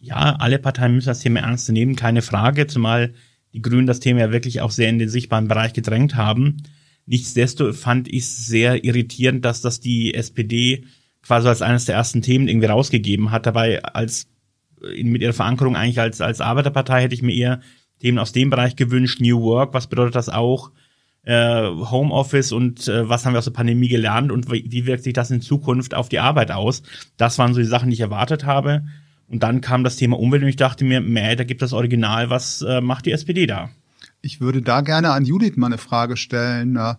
Ja, 0.00 0.36
alle 0.36 0.58
Parteien 0.58 0.94
müssen 0.94 1.08
das 1.08 1.20
Thema 1.20 1.40
ernster 1.40 1.72
nehmen, 1.72 1.96
keine 1.96 2.22
Frage, 2.22 2.66
zumal 2.66 3.14
die 3.52 3.62
Grünen 3.62 3.86
das 3.86 4.00
Thema 4.00 4.20
ja 4.20 4.32
wirklich 4.32 4.60
auch 4.60 4.70
sehr 4.70 4.90
in 4.90 4.98
den 4.98 5.08
sichtbaren 5.08 5.48
Bereich 5.48 5.72
gedrängt 5.72 6.14
haben. 6.14 6.58
Nichtsdestotrotz 7.06 7.78
fand 7.78 8.08
ich 8.08 8.24
es 8.24 8.46
sehr 8.46 8.84
irritierend, 8.84 9.44
dass 9.44 9.60
das 9.60 9.80
die 9.80 10.14
SPD 10.14 10.84
quasi 11.22 11.48
als 11.48 11.62
eines 11.62 11.86
der 11.86 11.96
ersten 11.96 12.22
Themen 12.22 12.48
irgendwie 12.48 12.66
rausgegeben 12.66 13.30
hat. 13.30 13.46
Dabei 13.46 13.82
als 13.82 14.28
mit 14.80 15.22
ihrer 15.22 15.32
Verankerung 15.32 15.74
eigentlich 15.74 16.00
als, 16.00 16.20
als 16.20 16.40
Arbeiterpartei 16.40 17.02
hätte 17.02 17.14
ich 17.14 17.22
mir 17.22 17.34
eher 17.34 17.60
Themen 17.98 18.18
aus 18.18 18.32
dem 18.32 18.50
Bereich 18.50 18.76
gewünscht. 18.76 19.20
New 19.20 19.40
Work, 19.40 19.74
was 19.74 19.88
bedeutet 19.88 20.14
das 20.14 20.28
auch? 20.28 20.70
Äh, 21.28 21.68
Homeoffice 21.90 22.52
und 22.52 22.88
äh, 22.88 23.06
was 23.06 23.26
haben 23.26 23.34
wir 23.34 23.38
aus 23.38 23.44
der 23.44 23.50
Pandemie 23.50 23.88
gelernt 23.88 24.32
und 24.32 24.50
wie, 24.50 24.64
wie 24.72 24.86
wirkt 24.86 25.04
sich 25.04 25.12
das 25.12 25.30
in 25.30 25.42
Zukunft 25.42 25.92
auf 25.92 26.08
die 26.08 26.20
Arbeit 26.20 26.50
aus? 26.50 26.82
Das 27.18 27.36
waren 27.36 27.52
so 27.52 27.60
die 27.60 27.66
Sachen, 27.66 27.90
die 27.90 27.94
ich 27.94 28.00
erwartet 28.00 28.46
habe. 28.46 28.84
Und 29.28 29.42
dann 29.42 29.60
kam 29.60 29.84
das 29.84 29.96
Thema 29.96 30.18
Umwelt 30.18 30.42
und 30.42 30.48
ich 30.48 30.56
dachte 30.56 30.86
mir, 30.86 31.02
meh, 31.02 31.36
da 31.36 31.44
gibt 31.44 31.60
das 31.60 31.74
Original, 31.74 32.30
was 32.30 32.62
äh, 32.62 32.80
macht 32.80 33.04
die 33.04 33.12
SPD 33.12 33.46
da? 33.46 33.68
Ich 34.22 34.40
würde 34.40 34.62
da 34.62 34.80
gerne 34.80 35.10
an 35.10 35.26
Judith 35.26 35.56
mal 35.56 35.66
eine 35.66 35.76
Frage 35.76 36.16
stellen, 36.16 36.76
äh, 36.76 36.94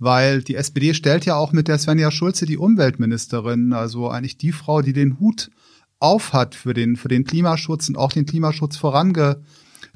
weil 0.00 0.42
die 0.42 0.56
SPD 0.56 0.92
stellt 0.92 1.24
ja 1.24 1.36
auch 1.36 1.52
mit 1.52 1.68
der 1.68 1.78
Svenja 1.78 2.10
Schulze 2.10 2.46
die 2.46 2.58
Umweltministerin, 2.58 3.72
also 3.72 4.10
eigentlich 4.10 4.38
die 4.38 4.50
Frau, 4.50 4.82
die 4.82 4.92
den 4.92 5.20
Hut 5.20 5.52
aufhat 6.00 6.56
für 6.56 6.74
den, 6.74 6.96
für 6.96 7.06
den 7.06 7.22
Klimaschutz 7.22 7.88
und 7.88 7.96
auch 7.96 8.10
den 8.10 8.26
Klimaschutz 8.26 8.76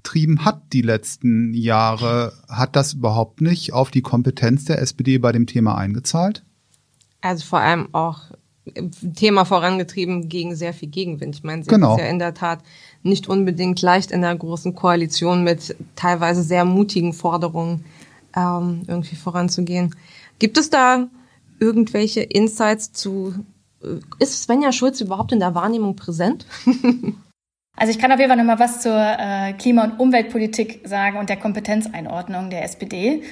vorangetrieben 0.03 0.45
hat 0.45 0.63
die 0.73 0.83
letzten 0.83 1.55
Jahre. 1.55 2.33
Hat 2.49 2.77
das 2.77 2.95
überhaupt 2.95 3.41
nicht 3.41 3.73
auf 3.73 3.91
die 3.91 4.03
Kompetenz 4.03 4.65
der 4.65 4.81
SPD 4.81 5.19
bei 5.19 5.33
dem 5.33 5.47
Thema 5.47 5.77
eingezahlt? 5.77 6.45
Also 7.21 7.45
vor 7.45 7.61
allem 7.61 7.89
auch 7.93 8.31
Thema 9.17 9.45
vorangetrieben 9.45 10.29
gegen 10.29 10.55
sehr 10.55 10.73
viel 10.73 10.89
Gegenwind. 10.89 11.37
Ich 11.37 11.43
meine, 11.43 11.65
sie 11.65 11.69
genau. 11.69 11.97
ist 11.97 12.01
ja 12.01 12.09
in 12.09 12.19
der 12.19 12.35
Tat 12.35 12.61
nicht 13.03 13.29
unbedingt 13.29 13.83
leicht 13.83 14.13
in 14.13 14.23
der 14.23 14.37
großen 14.37 14.75
Koalition 14.75 15.43
mit 15.43 15.75
teilweise 15.97 16.43
sehr 16.43 16.65
mutigen 16.65 17.13
Forderungen 17.13 17.85
ähm, 18.37 18.83
irgendwie 18.87 19.17
voranzugehen. 19.17 19.95
Gibt 20.39 20.59
es 20.59 20.71
da 20.71 21.09
irgendwelche 21.59 22.23
Insights 22.23 22.93
zu, 22.93 23.35
äh, 23.83 23.99
ist 24.21 24.43
Svenja 24.43 24.71
Schulz 24.73 25.01
überhaupt 25.01 25.33
in 25.33 25.41
der 25.41 25.55
Wahrnehmung 25.55 25.97
präsent? 25.97 26.47
Also 27.77 27.91
ich 27.91 27.99
kann 27.99 28.13
auf 28.13 28.19
jeden 28.19 28.29
Fall 28.31 28.39
noch 28.39 28.45
mal 28.45 28.59
was 28.59 28.81
zur 28.81 28.97
äh, 28.97 29.55
Klima- 29.55 29.85
und 29.85 29.99
Umweltpolitik 29.99 30.83
sagen 30.85 31.19
und 31.19 31.29
der 31.29 31.37
Kompetenzeinordnung 31.37 32.51
der 32.51 32.65
SPD. 32.65 33.23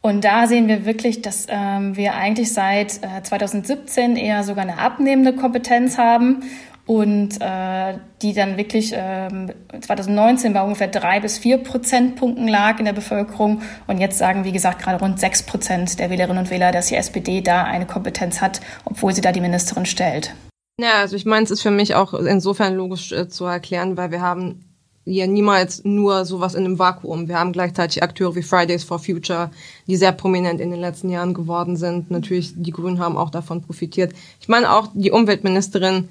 Und 0.00 0.24
da 0.24 0.46
sehen 0.46 0.68
wir 0.68 0.84
wirklich, 0.84 1.22
dass 1.22 1.46
ähm, 1.48 1.96
wir 1.96 2.14
eigentlich 2.14 2.52
seit 2.52 3.02
äh, 3.02 3.22
2017 3.22 4.16
eher 4.16 4.42
sogar 4.42 4.64
eine 4.64 4.78
abnehmende 4.78 5.32
Kompetenz 5.32 5.96
haben 5.96 6.42
und 6.84 7.40
äh, 7.40 7.94
die 8.20 8.34
dann 8.34 8.58
wirklich 8.58 8.92
ähm, 8.94 9.50
2019 9.80 10.52
bei 10.52 10.62
ungefähr 10.62 10.88
drei 10.88 11.20
bis 11.20 11.38
vier 11.38 11.56
Prozentpunkten 11.56 12.46
lag 12.46 12.78
in 12.78 12.84
der 12.84 12.92
Bevölkerung 12.92 13.62
und 13.86 13.98
jetzt 13.98 14.18
sagen, 14.18 14.44
wie 14.44 14.52
gesagt, 14.52 14.82
gerade 14.82 14.98
rund 14.98 15.18
sechs 15.18 15.42
Prozent 15.42 15.98
der 15.98 16.10
Wählerinnen 16.10 16.36
und 16.44 16.50
Wähler, 16.50 16.72
dass 16.72 16.88
die 16.88 16.96
SPD 16.96 17.40
da 17.40 17.64
eine 17.64 17.86
Kompetenz 17.86 18.42
hat, 18.42 18.60
obwohl 18.84 19.14
sie 19.14 19.22
da 19.22 19.32
die 19.32 19.40
Ministerin 19.40 19.86
stellt. 19.86 20.34
Ja, 20.80 21.00
also 21.00 21.14
ich 21.14 21.24
meine, 21.24 21.44
es 21.44 21.50
ist 21.52 21.62
für 21.62 21.70
mich 21.70 21.94
auch 21.94 22.14
insofern 22.14 22.74
logisch 22.74 23.12
äh, 23.12 23.28
zu 23.28 23.44
erklären, 23.44 23.96
weil 23.96 24.10
wir 24.10 24.20
haben 24.20 24.64
ja 25.04 25.26
niemals 25.26 25.84
nur 25.84 26.24
sowas 26.24 26.54
in 26.54 26.64
einem 26.64 26.78
Vakuum. 26.78 27.28
Wir 27.28 27.38
haben 27.38 27.52
gleichzeitig 27.52 28.02
Akteure 28.02 28.34
wie 28.34 28.42
Fridays 28.42 28.82
for 28.82 28.98
Future, 28.98 29.50
die 29.86 29.96
sehr 29.96 30.12
prominent 30.12 30.60
in 30.60 30.70
den 30.70 30.80
letzten 30.80 31.10
Jahren 31.10 31.34
geworden 31.34 31.76
sind. 31.76 32.10
Natürlich, 32.10 32.54
die 32.56 32.72
Grünen 32.72 32.98
haben 32.98 33.16
auch 33.16 33.30
davon 33.30 33.62
profitiert. 33.62 34.14
Ich 34.40 34.48
meine, 34.48 34.72
auch 34.72 34.88
die 34.94 35.10
Umweltministerin 35.10 36.08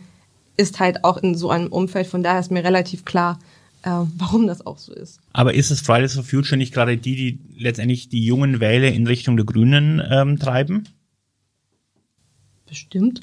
ist 0.56 0.80
halt 0.80 1.04
auch 1.04 1.18
in 1.18 1.36
so 1.36 1.50
einem 1.50 1.68
Umfeld. 1.68 2.08
Von 2.08 2.24
daher 2.24 2.40
ist 2.40 2.52
mir 2.52 2.64
relativ 2.64 3.04
klar, 3.04 3.40
äh, 3.82 3.90
warum 4.18 4.48
das 4.48 4.66
auch 4.66 4.78
so 4.78 4.94
ist. 4.94 5.20
Aber 5.34 5.56
ist 5.56 5.72
es 5.72 5.82
Fridays 5.82 6.14
for 6.14 6.24
Future 6.24 6.56
nicht 6.56 6.74
gerade 6.74 6.96
die, 6.96 7.16
die 7.16 7.40
letztendlich 7.58 8.08
die 8.08 8.24
jungen 8.24 8.62
Wähler 8.62 8.94
in 8.94 9.08
Richtung 9.08 9.36
der 9.36 9.46
Grünen 9.46 10.02
ähm, 10.10 10.40
treiben? 10.40 10.88
Bestimmt. 12.68 13.22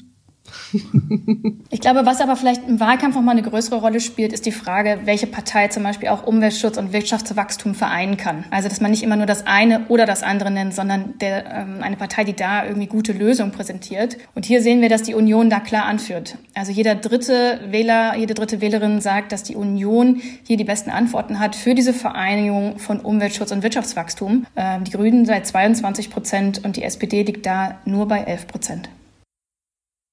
Ich 1.69 1.81
glaube, 1.81 2.05
was 2.05 2.21
aber 2.21 2.35
vielleicht 2.35 2.67
im 2.67 2.79
Wahlkampf 2.79 3.15
noch 3.15 3.21
mal 3.21 3.31
eine 3.31 3.41
größere 3.41 3.77
Rolle 3.77 3.99
spielt, 3.99 4.33
ist 4.33 4.45
die 4.45 4.51
Frage, 4.51 4.99
welche 5.05 5.27
Partei 5.27 5.67
zum 5.67 5.83
Beispiel 5.83 6.09
auch 6.09 6.25
Umweltschutz 6.25 6.77
und 6.77 6.93
Wirtschaftswachstum 6.93 7.75
vereinen 7.75 8.17
kann. 8.17 8.45
Also, 8.51 8.69
dass 8.69 8.81
man 8.81 8.91
nicht 8.91 9.03
immer 9.03 9.15
nur 9.15 9.25
das 9.25 9.47
eine 9.47 9.85
oder 9.87 10.05
das 10.05 10.23
andere 10.23 10.51
nennt, 10.51 10.73
sondern 10.73 11.17
der, 11.19 11.45
ähm, 11.45 11.77
eine 11.81 11.95
Partei, 11.95 12.23
die 12.23 12.35
da 12.35 12.65
irgendwie 12.65 12.87
gute 12.87 13.13
Lösungen 13.13 13.51
präsentiert. 13.51 14.17
Und 14.35 14.45
hier 14.45 14.61
sehen 14.61 14.81
wir, 14.81 14.89
dass 14.89 15.03
die 15.03 15.15
Union 15.15 15.49
da 15.49 15.59
klar 15.59 15.85
anführt. 15.85 16.37
Also 16.53 16.71
jeder 16.71 16.95
dritte 16.95 17.59
Wähler, 17.69 18.15
jede 18.17 18.33
dritte 18.33 18.61
Wählerin 18.61 19.01
sagt, 19.01 19.31
dass 19.31 19.43
die 19.43 19.55
Union 19.55 20.21
hier 20.43 20.57
die 20.57 20.63
besten 20.63 20.89
Antworten 20.89 21.39
hat 21.39 21.55
für 21.55 21.75
diese 21.75 21.93
Vereinigung 21.93 22.79
von 22.79 22.99
Umweltschutz 22.99 23.51
und 23.51 23.63
Wirtschaftswachstum. 23.63 24.45
Ähm, 24.55 24.83
die 24.83 24.91
Grünen 24.91 25.25
seit 25.25 25.47
22 25.47 26.09
Prozent 26.09 26.63
und 26.63 26.75
die 26.75 26.83
SPD 26.83 27.23
liegt 27.23 27.45
da 27.45 27.79
nur 27.85 28.07
bei 28.07 28.19
11 28.19 28.47
Prozent. 28.47 28.89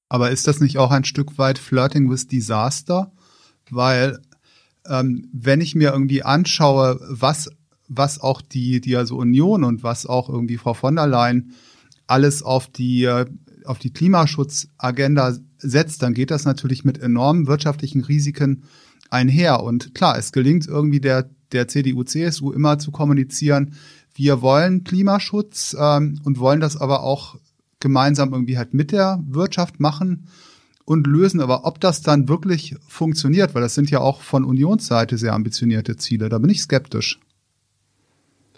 Aber 0.08 0.30
ist 0.30 0.46
das 0.46 0.60
nicht 0.60 0.78
auch 0.78 0.90
ein 0.90 1.04
Stück 1.04 1.38
weit 1.38 1.58
Flirting 1.58 2.10
with 2.10 2.26
Disaster? 2.26 3.12
Weil 3.70 4.20
ähm, 4.86 5.28
wenn 5.32 5.60
ich 5.60 5.74
mir 5.74 5.92
irgendwie 5.92 6.22
anschaue, 6.22 6.98
was 7.08 7.50
was 7.88 8.20
auch 8.20 8.42
die 8.42 8.80
die 8.80 8.96
also 8.96 9.16
Union 9.16 9.64
und 9.64 9.82
was 9.82 10.06
auch 10.06 10.28
irgendwie 10.28 10.58
Frau 10.58 10.74
von 10.74 10.96
der 10.96 11.06
Leyen 11.06 11.52
alles 12.06 12.42
auf 12.42 12.68
die 12.68 13.08
auf 13.64 13.78
die 13.78 13.92
Klimaschutzagenda 13.92 15.36
setzt, 15.58 16.02
dann 16.02 16.14
geht 16.14 16.30
das 16.30 16.44
natürlich 16.44 16.84
mit 16.84 16.98
enormen 16.98 17.46
wirtschaftlichen 17.46 18.02
Risiken 18.02 18.64
einher. 19.10 19.62
Und 19.62 19.94
klar, 19.94 20.16
es 20.16 20.32
gelingt 20.32 20.66
irgendwie 20.66 21.00
der 21.00 21.28
der 21.52 21.68
CDU 21.68 22.02
CSU 22.04 22.52
immer 22.52 22.78
zu 22.78 22.90
kommunizieren, 22.90 23.74
wir 24.14 24.42
wollen 24.42 24.84
Klimaschutz 24.84 25.76
ähm, 25.78 26.20
und 26.24 26.38
wollen 26.38 26.60
das 26.60 26.76
aber 26.76 27.02
auch 27.02 27.36
gemeinsam 27.80 28.32
irgendwie 28.32 28.58
halt 28.58 28.74
mit 28.74 28.92
der 28.92 29.22
Wirtschaft 29.26 29.80
machen 29.80 30.28
und 30.84 31.06
lösen. 31.06 31.40
Aber 31.40 31.64
ob 31.64 31.80
das 31.80 32.00
dann 32.02 32.28
wirklich 32.28 32.76
funktioniert, 32.86 33.54
weil 33.54 33.62
das 33.62 33.74
sind 33.74 33.90
ja 33.90 34.00
auch 34.00 34.22
von 34.22 34.44
Unionsseite 34.44 35.18
sehr 35.18 35.34
ambitionierte 35.34 35.96
Ziele, 35.96 36.28
da 36.28 36.38
bin 36.38 36.50
ich 36.50 36.62
skeptisch. 36.62 37.20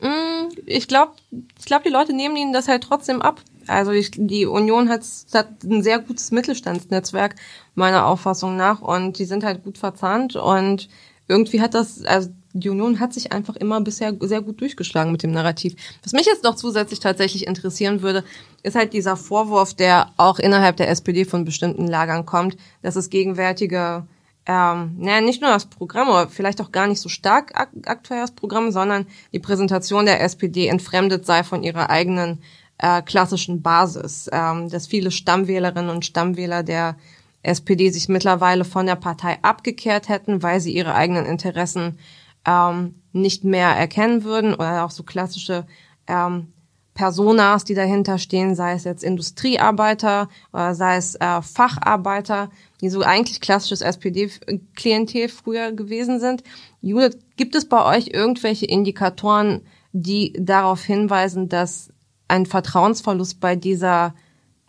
Mm, 0.00 0.48
ich 0.66 0.88
glaube, 0.88 1.12
ich 1.58 1.66
glaube, 1.66 1.84
die 1.86 1.92
Leute 1.92 2.14
nehmen 2.14 2.36
ihnen 2.36 2.52
das 2.52 2.68
halt 2.68 2.84
trotzdem 2.84 3.20
ab. 3.20 3.42
Also 3.66 3.90
ich, 3.90 4.10
die 4.14 4.46
Union 4.46 4.88
hat, 4.88 5.04
hat 5.34 5.62
ein 5.64 5.82
sehr 5.82 5.98
gutes 5.98 6.30
Mittelstandsnetzwerk 6.30 7.36
meiner 7.74 8.06
Auffassung 8.06 8.56
nach 8.56 8.80
und 8.80 9.18
die 9.18 9.26
sind 9.26 9.44
halt 9.44 9.62
gut 9.62 9.78
verzahnt 9.78 10.34
und 10.36 10.88
irgendwie 11.28 11.60
hat 11.60 11.74
das, 11.74 12.02
also 12.04 12.30
die 12.52 12.68
Union 12.68 13.00
hat 13.00 13.12
sich 13.12 13.32
einfach 13.32 13.56
immer 13.56 13.80
bisher 13.80 14.14
sehr 14.20 14.42
gut 14.42 14.60
durchgeschlagen 14.60 15.12
mit 15.12 15.22
dem 15.22 15.32
Narrativ. 15.32 15.76
Was 16.02 16.12
mich 16.12 16.26
jetzt 16.26 16.44
noch 16.44 16.56
zusätzlich 16.56 17.00
tatsächlich 17.00 17.46
interessieren 17.46 18.02
würde, 18.02 18.24
ist 18.62 18.76
halt 18.76 18.92
dieser 18.92 19.16
Vorwurf, 19.16 19.74
der 19.74 20.12
auch 20.16 20.38
innerhalb 20.38 20.76
der 20.76 20.88
SPD 20.88 21.24
von 21.24 21.44
bestimmten 21.44 21.86
Lagern 21.86 22.26
kommt, 22.26 22.56
dass 22.82 22.96
es 22.96 23.10
gegenwärtige, 23.10 24.06
ähm, 24.46 24.96
naja, 24.98 25.20
nicht 25.20 25.40
nur 25.40 25.50
das 25.50 25.66
Programm, 25.66 26.08
oder 26.08 26.28
vielleicht 26.28 26.60
auch 26.60 26.72
gar 26.72 26.86
nicht 26.86 27.00
so 27.00 27.08
stark 27.08 27.58
ak 27.58 27.70
aktuell 27.86 28.20
das 28.20 28.32
Programm, 28.32 28.72
sondern 28.72 29.06
die 29.32 29.38
Präsentation 29.38 30.06
der 30.06 30.22
SPD 30.22 30.66
entfremdet 30.66 31.26
sei 31.26 31.44
von 31.44 31.62
ihrer 31.62 31.88
eigenen 31.88 32.42
äh, 32.78 33.02
klassischen 33.02 33.62
Basis, 33.62 34.28
ähm, 34.32 34.68
dass 34.68 34.86
viele 34.86 35.10
Stammwählerinnen 35.10 35.90
und 35.90 36.04
Stammwähler 36.04 36.62
der 36.62 36.96
SPD 37.42 37.90
sich 37.90 38.08
mittlerweile 38.08 38.64
von 38.64 38.86
der 38.86 38.96
Partei 38.96 39.38
abgekehrt 39.42 40.08
hätten, 40.08 40.42
weil 40.42 40.60
sie 40.60 40.74
ihre 40.74 40.94
eigenen 40.94 41.26
Interessen 41.26 41.98
ähm, 42.46 42.94
nicht 43.12 43.44
mehr 43.44 43.68
erkennen 43.68 44.24
würden 44.24 44.54
oder 44.54 44.84
auch 44.84 44.90
so 44.90 45.02
klassische 45.02 45.66
ähm, 46.06 46.52
Personas, 46.94 47.64
die 47.64 47.74
dahinter 47.74 48.18
stehen, 48.18 48.54
sei 48.54 48.72
es 48.72 48.84
jetzt 48.84 49.04
Industriearbeiter 49.04 50.28
oder 50.52 50.74
sei 50.74 50.96
es 50.96 51.14
äh, 51.14 51.40
Facharbeiter, 51.40 52.50
die 52.80 52.90
so 52.90 53.02
eigentlich 53.02 53.40
klassisches 53.40 53.80
SPD-Klientel 53.80 55.28
früher 55.28 55.72
gewesen 55.72 56.20
sind. 56.20 56.42
Judith, 56.82 57.18
gibt 57.36 57.54
es 57.54 57.68
bei 57.68 57.96
euch 57.96 58.08
irgendwelche 58.08 58.66
Indikatoren, 58.66 59.62
die 59.92 60.34
darauf 60.38 60.82
hinweisen, 60.82 61.48
dass 61.48 61.90
ein 62.28 62.46
Vertrauensverlust 62.46 63.40
bei 63.40 63.56
dieser 63.56 64.14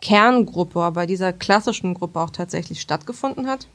Kerngruppe 0.00 0.90
bei 0.92 1.06
dieser 1.06 1.32
klassischen 1.32 1.94
Gruppe 1.94 2.20
auch 2.20 2.30
tatsächlich 2.30 2.80
stattgefunden 2.80 3.46
hat? 3.46 3.68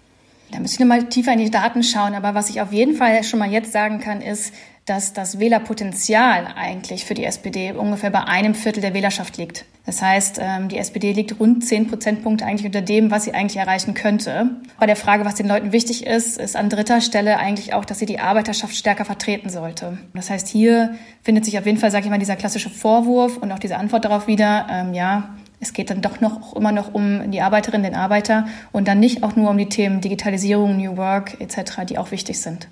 Da 0.51 0.59
müsste 0.59 0.75
ich 0.75 0.79
nochmal 0.79 1.09
tiefer 1.09 1.33
in 1.33 1.39
die 1.39 1.51
Daten 1.51 1.83
schauen. 1.83 2.15
Aber 2.15 2.33
was 2.33 2.49
ich 2.49 2.61
auf 2.61 2.71
jeden 2.71 2.95
Fall 2.95 3.23
schon 3.23 3.39
mal 3.39 3.51
jetzt 3.51 3.71
sagen 3.71 3.99
kann, 3.99 4.21
ist, 4.21 4.53
dass 4.87 5.11
das 5.11 5.37
Wählerpotenzial 5.37 6.47
eigentlich 6.55 7.03
für 7.03 7.13
die 7.13 7.25
SPD 7.25 7.73
ungefähr 7.73 8.09
bei 8.09 8.23
einem 8.23 8.55
Viertel 8.55 8.79
der 8.79 8.93
Wählerschaft 8.93 9.37
liegt. 9.37 9.65
Das 9.85 10.01
heißt, 10.01 10.39
ähm, 10.41 10.69
die 10.69 10.77
SPD 10.77 11.11
liegt 11.11 11.39
rund 11.39 11.65
zehn 11.65 11.87
Prozentpunkte 11.87 12.45
eigentlich 12.45 12.65
unter 12.65 12.81
dem, 12.81 13.11
was 13.11 13.25
sie 13.25 13.33
eigentlich 13.33 13.57
erreichen 13.57 13.93
könnte. 13.93 14.51
Bei 14.79 14.85
der 14.85 14.95
Frage, 14.95 15.25
was 15.25 15.35
den 15.35 15.47
Leuten 15.47 15.73
wichtig 15.73 16.05
ist, 16.05 16.37
ist 16.37 16.55
an 16.55 16.69
dritter 16.69 17.01
Stelle 17.01 17.37
eigentlich 17.37 17.73
auch, 17.73 17.83
dass 17.83 17.99
sie 17.99 18.05
die 18.05 18.19
Arbeiterschaft 18.19 18.75
stärker 18.75 19.03
vertreten 19.03 19.49
sollte. 19.49 19.97
Das 20.13 20.29
heißt, 20.29 20.47
hier 20.47 20.95
findet 21.21 21.43
sich 21.43 21.59
auf 21.59 21.65
jeden 21.65 21.77
Fall, 21.77 21.91
sage 21.91 22.05
ich 22.05 22.09
mal, 22.09 22.19
dieser 22.19 22.37
klassische 22.37 22.69
Vorwurf 22.69 23.37
und 23.37 23.51
auch 23.51 23.59
diese 23.59 23.77
Antwort 23.77 24.05
darauf 24.05 24.27
wieder, 24.27 24.67
ähm, 24.69 24.93
ja, 24.93 25.35
es 25.59 25.73
geht 25.73 25.89
dann 25.89 26.01
doch 26.01 26.21
noch 26.21 26.55
immer 26.55 26.71
noch 26.71 26.93
um 26.93 27.31
die 27.31 27.41
Arbeiterin, 27.41 27.83
den 27.83 27.95
Arbeiter 27.95 28.47
und 28.71 28.87
dann 28.87 28.99
nicht 28.99 29.23
auch 29.23 29.35
nur 29.35 29.49
um 29.49 29.57
die 29.57 29.69
Themen 29.69 30.01
Digitalisierung, 30.01 30.77
New 30.77 30.97
Work 30.97 31.39
etc., 31.41 31.85
die 31.89 31.97
auch 31.97 32.11
wichtig 32.11 32.39
sind. 32.39 32.67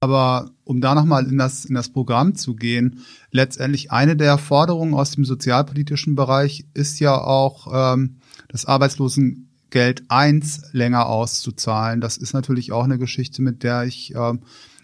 Aber 0.00 0.50
um 0.64 0.82
da 0.82 0.94
nochmal 0.94 1.26
in 1.26 1.38
das, 1.38 1.64
in 1.64 1.74
das 1.74 1.88
Programm 1.88 2.34
zu 2.34 2.54
gehen, 2.54 3.00
letztendlich 3.30 3.90
eine 3.90 4.16
der 4.16 4.36
Forderungen 4.36 4.92
aus 4.92 5.12
dem 5.12 5.24
sozialpolitischen 5.24 6.14
Bereich 6.14 6.66
ist 6.74 7.00
ja 7.00 7.16
auch, 7.16 7.94
ähm, 7.94 8.16
das 8.48 8.66
Arbeitslosengeld 8.66 10.04
1 10.08 10.72
länger 10.72 11.06
auszuzahlen. 11.06 12.00
Das 12.00 12.18
ist 12.18 12.34
natürlich 12.34 12.70
auch 12.70 12.84
eine 12.84 12.98
Geschichte, 12.98 13.40
mit 13.40 13.62
der 13.62 13.84
ich 13.84 14.14
ähm, 14.14 14.40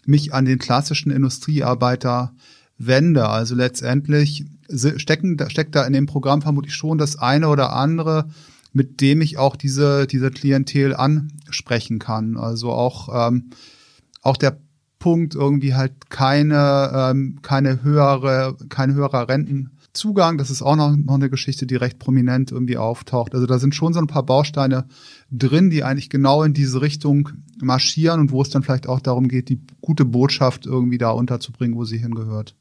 mich 0.06 0.32
an 0.32 0.46
den 0.46 0.58
klassischen 0.58 1.12
Industriearbeiter 1.12 2.32
wende. 2.78 3.28
Also 3.28 3.54
letztendlich 3.54 4.46
stecken, 4.96 5.36
steckt 5.48 5.74
da 5.74 5.84
in 5.84 5.92
dem 5.92 6.06
Programm 6.06 6.42
vermutlich 6.42 6.74
schon 6.74 6.98
das 6.98 7.16
eine 7.18 7.48
oder 7.48 7.72
andere, 7.72 8.28
mit 8.72 9.00
dem 9.00 9.20
ich 9.20 9.38
auch 9.38 9.56
diese, 9.56 10.06
diese 10.06 10.30
Klientel 10.30 10.94
ansprechen 10.94 11.98
kann. 11.98 12.36
Also 12.36 12.70
auch, 12.70 13.28
ähm, 13.28 13.50
auch 14.22 14.36
der 14.36 14.58
Punkt 14.98 15.34
irgendwie 15.34 15.74
halt 15.74 16.10
keine, 16.10 16.90
ähm, 16.94 17.38
keine 17.42 17.82
höhere, 17.82 18.56
kein 18.68 18.94
höherer 18.94 19.28
Rentenzugang. 19.28 20.38
Das 20.38 20.50
ist 20.50 20.62
auch 20.62 20.76
noch, 20.76 20.94
noch 20.94 21.14
eine 21.14 21.30
Geschichte, 21.30 21.66
die 21.66 21.76
recht 21.76 21.98
prominent 21.98 22.52
irgendwie 22.52 22.76
auftaucht. 22.76 23.34
Also 23.34 23.46
da 23.46 23.58
sind 23.58 23.74
schon 23.74 23.94
so 23.94 23.98
ein 23.98 24.06
paar 24.06 24.24
Bausteine 24.24 24.84
drin, 25.32 25.70
die 25.70 25.82
eigentlich 25.82 26.10
genau 26.10 26.42
in 26.42 26.52
diese 26.52 26.82
Richtung 26.82 27.30
marschieren 27.60 28.20
und 28.20 28.30
wo 28.30 28.42
es 28.42 28.50
dann 28.50 28.62
vielleicht 28.62 28.88
auch 28.88 29.00
darum 29.00 29.26
geht, 29.26 29.48
die 29.48 29.60
gute 29.80 30.04
Botschaft 30.04 30.66
irgendwie 30.66 30.98
da 30.98 31.10
unterzubringen, 31.10 31.76
wo 31.76 31.84
sie 31.84 31.98
hingehört. 31.98 32.54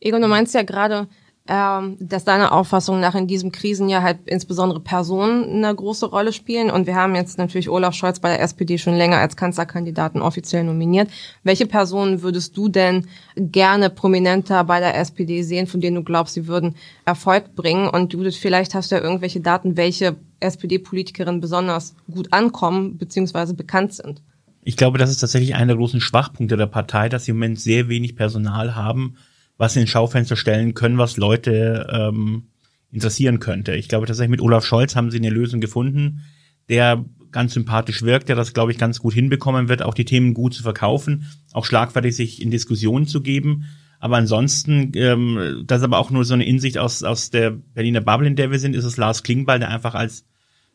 Egon, 0.00 0.22
du 0.22 0.28
meinst 0.28 0.54
ja 0.54 0.62
gerade, 0.62 1.08
ähm, 1.48 1.96
dass 1.98 2.24
deiner 2.24 2.52
Auffassung 2.52 3.00
nach 3.00 3.16
in 3.16 3.26
diesem 3.26 3.50
Krisenjahr 3.50 4.02
halt 4.02 4.18
insbesondere 4.26 4.78
Personen 4.78 5.64
eine 5.64 5.74
große 5.74 6.06
Rolle 6.06 6.32
spielen. 6.32 6.70
Und 6.70 6.86
wir 6.86 6.94
haben 6.94 7.16
jetzt 7.16 7.36
natürlich 7.36 7.68
Olaf 7.68 7.94
Scholz 7.94 8.20
bei 8.20 8.28
der 8.28 8.40
SPD 8.42 8.78
schon 8.78 8.94
länger 8.94 9.18
als 9.18 9.36
Kanzlerkandidaten 9.36 10.22
offiziell 10.22 10.62
nominiert. 10.62 11.10
Welche 11.42 11.66
Personen 11.66 12.22
würdest 12.22 12.56
du 12.56 12.68
denn 12.68 13.08
gerne 13.36 13.90
prominenter 13.90 14.62
bei 14.62 14.78
der 14.78 14.96
SPD 14.96 15.42
sehen, 15.42 15.66
von 15.66 15.80
denen 15.80 15.96
du 15.96 16.04
glaubst, 16.04 16.34
sie 16.34 16.46
würden 16.46 16.76
Erfolg 17.04 17.56
bringen? 17.56 17.88
Und 17.88 18.12
Judith, 18.12 18.36
vielleicht 18.36 18.74
hast 18.74 18.92
du 18.92 18.96
ja 18.96 19.02
irgendwelche 19.02 19.40
Daten, 19.40 19.76
welche 19.76 20.16
SPD-Politikerinnen 20.38 21.40
besonders 21.40 21.96
gut 22.08 22.32
ankommen 22.32 22.98
bzw. 22.98 23.54
bekannt 23.54 23.94
sind. 23.94 24.22
Ich 24.64 24.76
glaube, 24.76 24.98
das 24.98 25.10
ist 25.10 25.18
tatsächlich 25.18 25.56
einer 25.56 25.68
der 25.68 25.76
großen 25.76 26.00
Schwachpunkte 26.00 26.56
der 26.56 26.66
Partei, 26.66 27.08
dass 27.08 27.24
sie 27.24 27.32
im 27.32 27.38
Moment 27.38 27.58
sehr 27.58 27.88
wenig 27.88 28.14
Personal 28.14 28.76
haben, 28.76 29.16
was 29.58 29.76
in 29.76 29.86
Schaufenster 29.86 30.36
stellen 30.36 30.74
können, 30.74 30.98
was 30.98 31.16
Leute 31.16 31.86
ähm, 31.92 32.48
interessieren 32.90 33.40
könnte. 33.40 33.74
Ich 33.74 33.88
glaube 33.88 34.06
tatsächlich 34.06 34.30
mit 34.30 34.40
Olaf 34.40 34.64
Scholz 34.64 34.96
haben 34.96 35.10
sie 35.10 35.18
eine 35.18 35.30
Lösung 35.30 35.60
gefunden, 35.60 36.22
der 36.68 37.04
ganz 37.32 37.54
sympathisch 37.54 38.02
wirkt, 38.02 38.28
der 38.28 38.36
das, 38.36 38.52
glaube 38.52 38.72
ich, 38.72 38.78
ganz 38.78 38.98
gut 38.98 39.14
hinbekommen 39.14 39.68
wird, 39.68 39.82
auch 39.82 39.94
die 39.94 40.04
Themen 40.04 40.34
gut 40.34 40.54
zu 40.54 40.62
verkaufen, 40.62 41.26
auch 41.52 41.64
schlagfertig 41.64 42.14
sich 42.14 42.42
in 42.42 42.50
Diskussionen 42.50 43.06
zu 43.06 43.22
geben. 43.22 43.64
Aber 43.98 44.16
ansonsten, 44.16 44.92
ähm, 44.96 45.62
das 45.66 45.78
ist 45.78 45.84
aber 45.84 45.98
auch 45.98 46.10
nur 46.10 46.24
so 46.24 46.34
eine 46.34 46.44
Insicht 46.44 46.76
aus, 46.76 47.02
aus 47.02 47.30
der 47.30 47.50
Berliner 47.50 48.00
Bubble, 48.00 48.26
in 48.26 48.36
der 48.36 48.50
wir 48.50 48.58
sind, 48.58 48.76
ist 48.76 48.84
es 48.84 48.96
Lars 48.96 49.22
Klingbeil, 49.22 49.60
der 49.60 49.70
einfach 49.70 49.94
als 49.94 50.26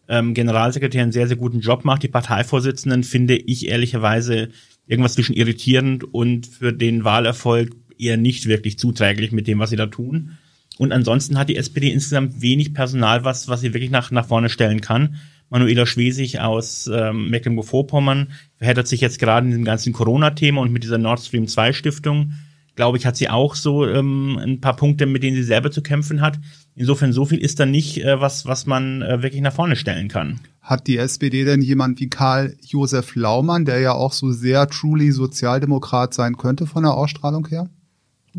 ähm, 0.07 0.33
Generalsekretär 0.33 1.03
einen 1.03 1.11
sehr, 1.11 1.27
sehr 1.27 1.37
guten 1.37 1.59
Job 1.59 1.85
macht. 1.85 2.03
Die 2.03 2.07
Parteivorsitzenden 2.07 3.03
finde 3.03 3.35
ich 3.35 3.67
ehrlicherweise 3.67 4.49
irgendwas 4.87 5.13
zwischen 5.13 5.35
irritierend 5.35 6.03
und 6.05 6.47
für 6.47 6.73
den 6.73 7.03
Wahlerfolg 7.03 7.75
eher 7.99 8.17
nicht 8.17 8.47
wirklich 8.47 8.77
zuträglich 8.77 9.31
mit 9.31 9.47
dem, 9.47 9.59
was 9.59 9.69
sie 9.69 9.75
da 9.75 9.87
tun. 9.87 10.37
Und 10.77 10.91
ansonsten 10.91 11.37
hat 11.37 11.49
die 11.49 11.55
SPD 11.55 11.91
insgesamt 11.91 12.41
wenig 12.41 12.73
Personal, 12.73 13.23
was, 13.23 13.47
was 13.47 13.61
sie 13.61 13.73
wirklich 13.73 13.89
nach, 13.89 14.11
nach 14.11 14.27
vorne 14.27 14.49
stellen 14.49 14.81
kann. 14.81 15.15
Manuela 15.49 15.85
Schwesig 15.85 16.39
aus 16.39 16.89
ähm, 16.93 17.29
Mecklenburg-Vorpommern 17.29 18.27
verheddert 18.57 18.87
sich 18.87 19.01
jetzt 19.01 19.19
gerade 19.19 19.47
in 19.47 19.53
dem 19.53 19.63
ganzen 19.63 19.93
Corona-Thema 19.93 20.61
und 20.61 20.71
mit 20.71 20.83
dieser 20.83 20.97
Nord 20.97 21.21
Stream 21.21 21.47
2 21.47 21.73
Stiftung, 21.73 22.33
glaube 22.75 22.97
ich, 22.97 23.05
hat 23.05 23.15
sie 23.15 23.29
auch 23.29 23.55
so 23.55 23.87
ähm, 23.87 24.37
ein 24.37 24.61
paar 24.61 24.75
Punkte, 24.75 25.05
mit 25.05 25.23
denen 25.23 25.35
sie 25.35 25.43
selber 25.43 25.71
zu 25.71 25.81
kämpfen 25.81 26.21
hat. 26.21 26.37
Insofern 26.75 27.13
so 27.13 27.25
viel 27.25 27.39
ist 27.39 27.59
da 27.59 27.65
nicht, 27.65 28.03
äh, 28.03 28.19
was, 28.19 28.45
was 28.45 28.65
man 28.65 29.01
äh, 29.01 29.23
wirklich 29.23 29.41
nach 29.41 29.53
vorne 29.53 29.77
stellen 29.77 30.09
kann. 30.09 30.41
Hat 30.61 30.85
die 30.85 30.97
SPD 30.97 31.45
denn 31.45 31.61
jemand 31.61 31.99
wie 32.01 32.09
Karl 32.09 32.55
Josef 32.61 33.15
Laumann, 33.15 33.65
der 33.65 33.79
ja 33.79 33.93
auch 33.93 34.11
so 34.11 34.31
sehr 34.31 34.67
truly 34.67 35.11
Sozialdemokrat 35.11 36.13
sein 36.13 36.37
könnte 36.37 36.67
von 36.67 36.83
der 36.83 36.93
Ausstrahlung 36.93 37.47
her? 37.47 37.69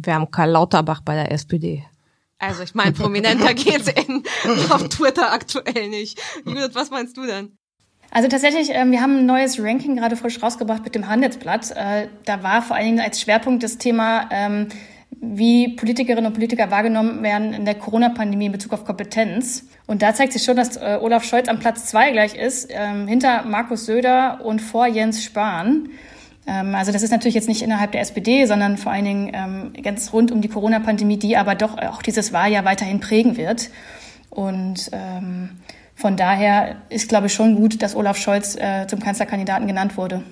Wir 0.07 0.14
haben 0.14 0.31
Karl 0.31 0.50
Lauterbach 0.50 1.00
bei 1.00 1.14
der 1.14 1.33
SPD. 1.33 1.85
Also 2.38 2.62
ich 2.62 2.75
meine, 2.75 2.93
prominenter 2.93 3.52
geht's 3.55 3.88
in, 3.88 4.23
auf 4.71 4.88
Twitter 4.88 5.33
aktuell 5.33 5.88
nicht. 5.88 6.20
Judith, 6.44 6.70
was 6.75 6.90
meinst 6.90 7.16
du 7.16 7.27
denn? 7.27 7.59
Also 8.11 8.29
tatsächlich, 8.29 8.75
äh, 8.75 8.90
wir 8.90 9.03
haben 9.03 9.18
ein 9.18 9.27
neues 9.27 9.61
Ranking 9.61 9.96
gerade 9.96 10.16
frisch 10.16 10.42
rausgebracht 10.42 10.85
mit 10.85 10.94
dem 10.94 11.09
Handelsblatt. 11.09 11.73
Äh, 11.73 12.09
da 12.25 12.42
war 12.42 12.62
vor 12.62 12.77
allen 12.77 12.87
Dingen 12.87 13.01
als 13.01 13.20
Schwerpunkt 13.20 13.62
das 13.62 13.77
Thema, 13.79 14.29
ähm, 14.31 14.68
wie 15.20 15.75
Politikerinnen 15.75 16.27
und 16.27 16.33
Politiker 16.33 16.70
wahrgenommen 16.70 17.23
werden 17.23 17.53
in 17.53 17.64
der 17.64 17.75
Corona-Pandemie 17.75 18.46
in 18.46 18.53
Bezug 18.53 18.73
auf 18.73 18.85
Kompetenz. 18.85 19.66
Und 19.87 20.03
da 20.03 20.14
zeigt 20.14 20.33
sich 20.33 20.44
schon, 20.44 20.57
dass 20.57 20.77
äh, 20.77 20.99
Olaf 21.01 21.25
Scholz 21.25 21.49
am 21.49 21.59
Platz 21.59 21.87
zwei 21.87 22.12
gleich 22.12 22.35
ist, 22.35 22.68
ähm, 22.70 23.09
hinter 23.09 23.42
Markus 23.42 23.87
Söder 23.87 24.44
und 24.44 24.61
vor 24.61 24.87
Jens 24.87 25.25
Spahn. 25.25 25.90
Ähm, 26.49 26.75
also 26.75 26.91
das 26.91 27.03
ist 27.03 27.11
natürlich 27.11 27.35
jetzt 27.35 27.49
nicht 27.49 27.63
innerhalb 27.63 27.93
der 27.93 28.01
SPD, 28.01 28.47
sondern 28.47 28.79
vor 28.79 28.91
allen 28.91 29.05
Dingen 29.05 29.31
ähm, 29.35 29.83
ganz 29.83 30.13
rund 30.13 30.33
um 30.33 30.41
die 30.41 30.49
Corona-Pandemie, 30.49 31.19
die 31.19 31.37
aber 31.37 31.55
doch 31.55 31.79
auch 31.79 32.03
dieses 32.03 32.33
Wahljahr 32.33 32.65
weiterhin 32.65 32.99
prägen 32.99 33.37
wird. 33.37 33.71
Und 34.31 34.91
ähm, 34.93 35.51
von 35.95 36.17
daher 36.17 36.77
ist, 36.89 37.09
glaube 37.09 37.27
ich, 37.27 37.35
schon 37.35 37.57
gut, 37.57 37.83
dass 37.83 37.95
Olaf 37.95 38.17
Scholz 38.17 38.57
äh, 38.57 38.87
zum 38.87 39.01
Kanzlerkandidaten 39.01 39.67
genannt 39.67 39.97
wurde. 39.97 40.23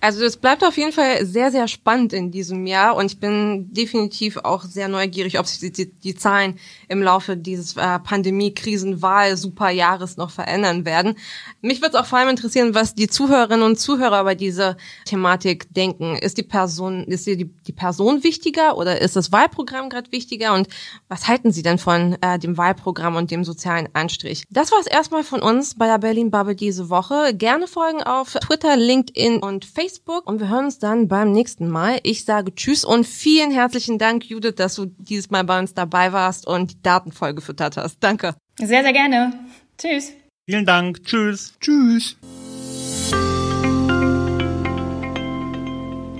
Also 0.00 0.24
es 0.24 0.36
bleibt 0.36 0.62
auf 0.62 0.76
jeden 0.76 0.92
Fall 0.92 1.26
sehr, 1.26 1.50
sehr 1.50 1.66
spannend 1.66 2.12
in 2.12 2.30
diesem 2.30 2.66
Jahr 2.66 2.94
und 2.94 3.06
ich 3.06 3.18
bin 3.18 3.72
definitiv 3.72 4.36
auch 4.36 4.62
sehr 4.62 4.86
neugierig, 4.86 5.40
ob 5.40 5.46
sich 5.46 5.72
die, 5.72 5.90
die 5.90 6.14
Zahlen 6.14 6.56
im 6.86 7.02
Laufe 7.02 7.36
dieses 7.36 7.76
äh, 7.76 7.98
Pandemie-Krisenwahl-Superjahres 7.98 10.16
noch 10.16 10.30
verändern 10.30 10.84
werden. 10.84 11.16
Mich 11.62 11.80
würde 11.80 11.96
es 11.96 12.00
auch 12.00 12.06
vor 12.06 12.20
allem 12.20 12.28
interessieren, 12.28 12.76
was 12.76 12.94
die 12.94 13.08
Zuhörerinnen 13.08 13.64
und 13.64 13.80
Zuhörer 13.80 14.22
bei 14.22 14.36
dieser 14.36 14.76
Thematik 15.04 15.74
denken. 15.74 16.14
Ist 16.14 16.38
die 16.38 16.44
Person, 16.44 17.02
ist 17.04 17.26
die, 17.26 17.46
die 17.46 17.72
Person 17.72 18.22
wichtiger 18.22 18.78
oder 18.78 19.00
ist 19.00 19.16
das 19.16 19.32
Wahlprogramm 19.32 19.90
gerade 19.90 20.12
wichtiger 20.12 20.54
und 20.54 20.68
was 21.08 21.26
halten 21.26 21.50
Sie 21.50 21.64
denn 21.64 21.78
von 21.78 22.16
äh, 22.20 22.38
dem 22.38 22.56
Wahlprogramm 22.56 23.16
und 23.16 23.32
dem 23.32 23.42
sozialen 23.42 23.88
Anstrich? 23.94 24.44
Das 24.48 24.70
war 24.70 24.78
es 24.78 24.86
erstmal 24.86 25.24
von 25.24 25.42
uns 25.42 25.74
bei 25.74 25.86
der 25.86 25.98
Berlin 25.98 26.30
Bubble 26.30 26.54
diese 26.54 26.88
Woche. 26.88 27.34
Gerne 27.34 27.66
folgen 27.66 28.04
auf 28.04 28.34
Twitter, 28.34 28.76
LinkedIn 28.76 29.38
und 29.38 29.64
Facebook. 29.64 29.87
Facebook 29.88 30.28
und 30.28 30.40
wir 30.40 30.48
hören 30.48 30.66
uns 30.66 30.78
dann 30.78 31.08
beim 31.08 31.32
nächsten 31.32 31.68
Mal. 31.68 31.98
Ich 32.02 32.24
sage 32.24 32.54
Tschüss 32.54 32.84
und 32.84 33.06
vielen 33.06 33.50
herzlichen 33.50 33.98
Dank, 33.98 34.24
Judith, 34.28 34.56
dass 34.56 34.74
du 34.74 34.86
dieses 34.86 35.30
Mal 35.30 35.44
bei 35.44 35.58
uns 35.58 35.72
dabei 35.72 36.12
warst 36.12 36.46
und 36.46 36.70
die 36.70 36.82
Daten 36.82 37.10
vollgefüttert 37.10 37.76
hast. 37.76 37.96
Danke. 38.00 38.34
Sehr, 38.58 38.82
sehr 38.82 38.92
gerne. 38.92 39.32
Tschüss. 39.78 40.12
Vielen 40.46 40.66
Dank. 40.66 41.02
Tschüss. 41.04 41.54
Tschüss. 41.60 42.16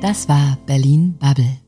Das 0.01 0.29
war 0.29 0.57
Berlin 0.67 1.17
Bubble. 1.19 1.68